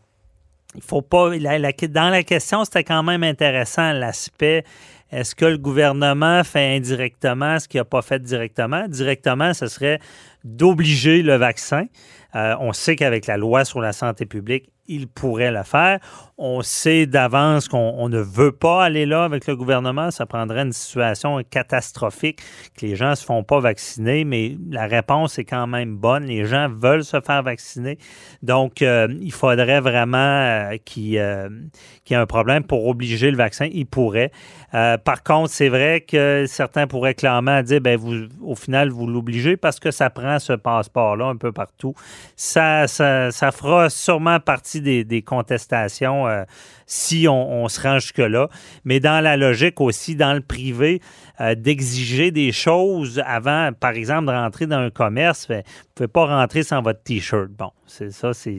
[0.75, 1.31] il faut pas.
[1.31, 4.65] dans la question, c'était quand même intéressant l'aspect.
[5.11, 8.87] Est-ce que le gouvernement fait indirectement ce qu'il n'a pas fait directement?
[8.87, 10.01] Directement, ce serait
[10.45, 11.87] d'obliger le vaccin.
[12.35, 16.01] Euh, on sait qu'avec la loi sur la santé publique, il pourrait le faire.
[16.39, 20.11] On sait d'avance qu'on ne veut pas aller là avec le gouvernement.
[20.11, 22.41] Ça prendrait une situation catastrophique
[22.77, 26.25] que les gens ne se font pas vacciner, mais la réponse est quand même bonne.
[26.25, 27.99] Les gens veulent se faire vacciner.
[28.43, 33.69] Donc, euh, il faudrait vraiment euh, qu'il y ait un problème pour obliger le vaccin.
[33.71, 34.31] Il pourrait.
[34.73, 39.57] par contre, c'est vrai que certains pourraient clairement dire, ben vous, au final, vous l'obligez
[39.57, 41.95] parce que ça prend ce passeport-là un peu partout.
[42.37, 46.45] Ça, ça, ça fera sûrement partie des, contestations euh,
[46.87, 48.49] si on, se rend jusque-là.
[48.85, 51.01] Mais dans la logique aussi, dans le privé,
[51.41, 55.95] euh, d'exiger des choses avant, par exemple, de rentrer dans un commerce, ben, vous ne
[55.95, 57.51] pouvez pas rentrer sans votre T-shirt.
[57.51, 58.59] Bon, c'est ça, c'est...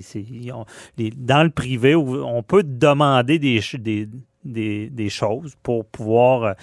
[1.18, 4.08] Dans le privé, on peut demander des, des
[4.50, 6.54] des, choses pour pouvoir euh,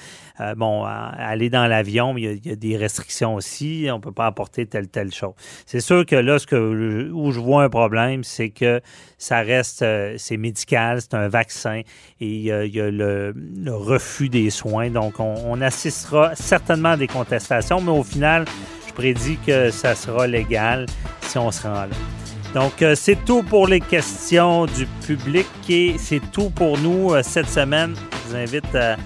[0.41, 2.17] euh, bon, aller dans l'avion.
[2.17, 3.89] Il, il, y a des restrictions aussi.
[3.91, 5.35] On ne peut pas apporter telle, telle chose.
[5.67, 8.81] C'est sûr que là, ce que, où je vois un problème, c'est que
[9.19, 11.83] ça reste, euh, c'est médical, c'est un vaccin
[12.21, 13.35] et il y a le,
[13.69, 14.91] refus des soins.
[14.91, 18.45] Donc, on, on, assistera certainement à des contestations, mais au final,
[18.87, 20.87] je prédis que ça sera légal
[21.23, 22.26] si on se rend là.
[22.57, 27.23] Donc, euh, c'est tout pour les questions du public et c'est tout pour nous euh,
[27.23, 27.95] cette semaine.
[27.95, 28.97] Je vous invite à,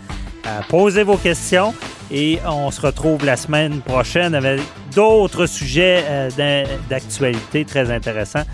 [0.68, 1.74] poser vos questions
[2.12, 4.60] et on se retrouve la semaine prochaine avec
[4.94, 8.44] d'autres sujets euh, d'actualité très intéressants.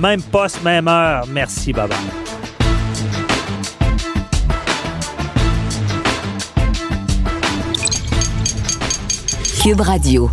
[0.00, 1.24] même poste, même heure.
[1.28, 1.88] Merci, bye.
[9.62, 10.32] Cube Radio.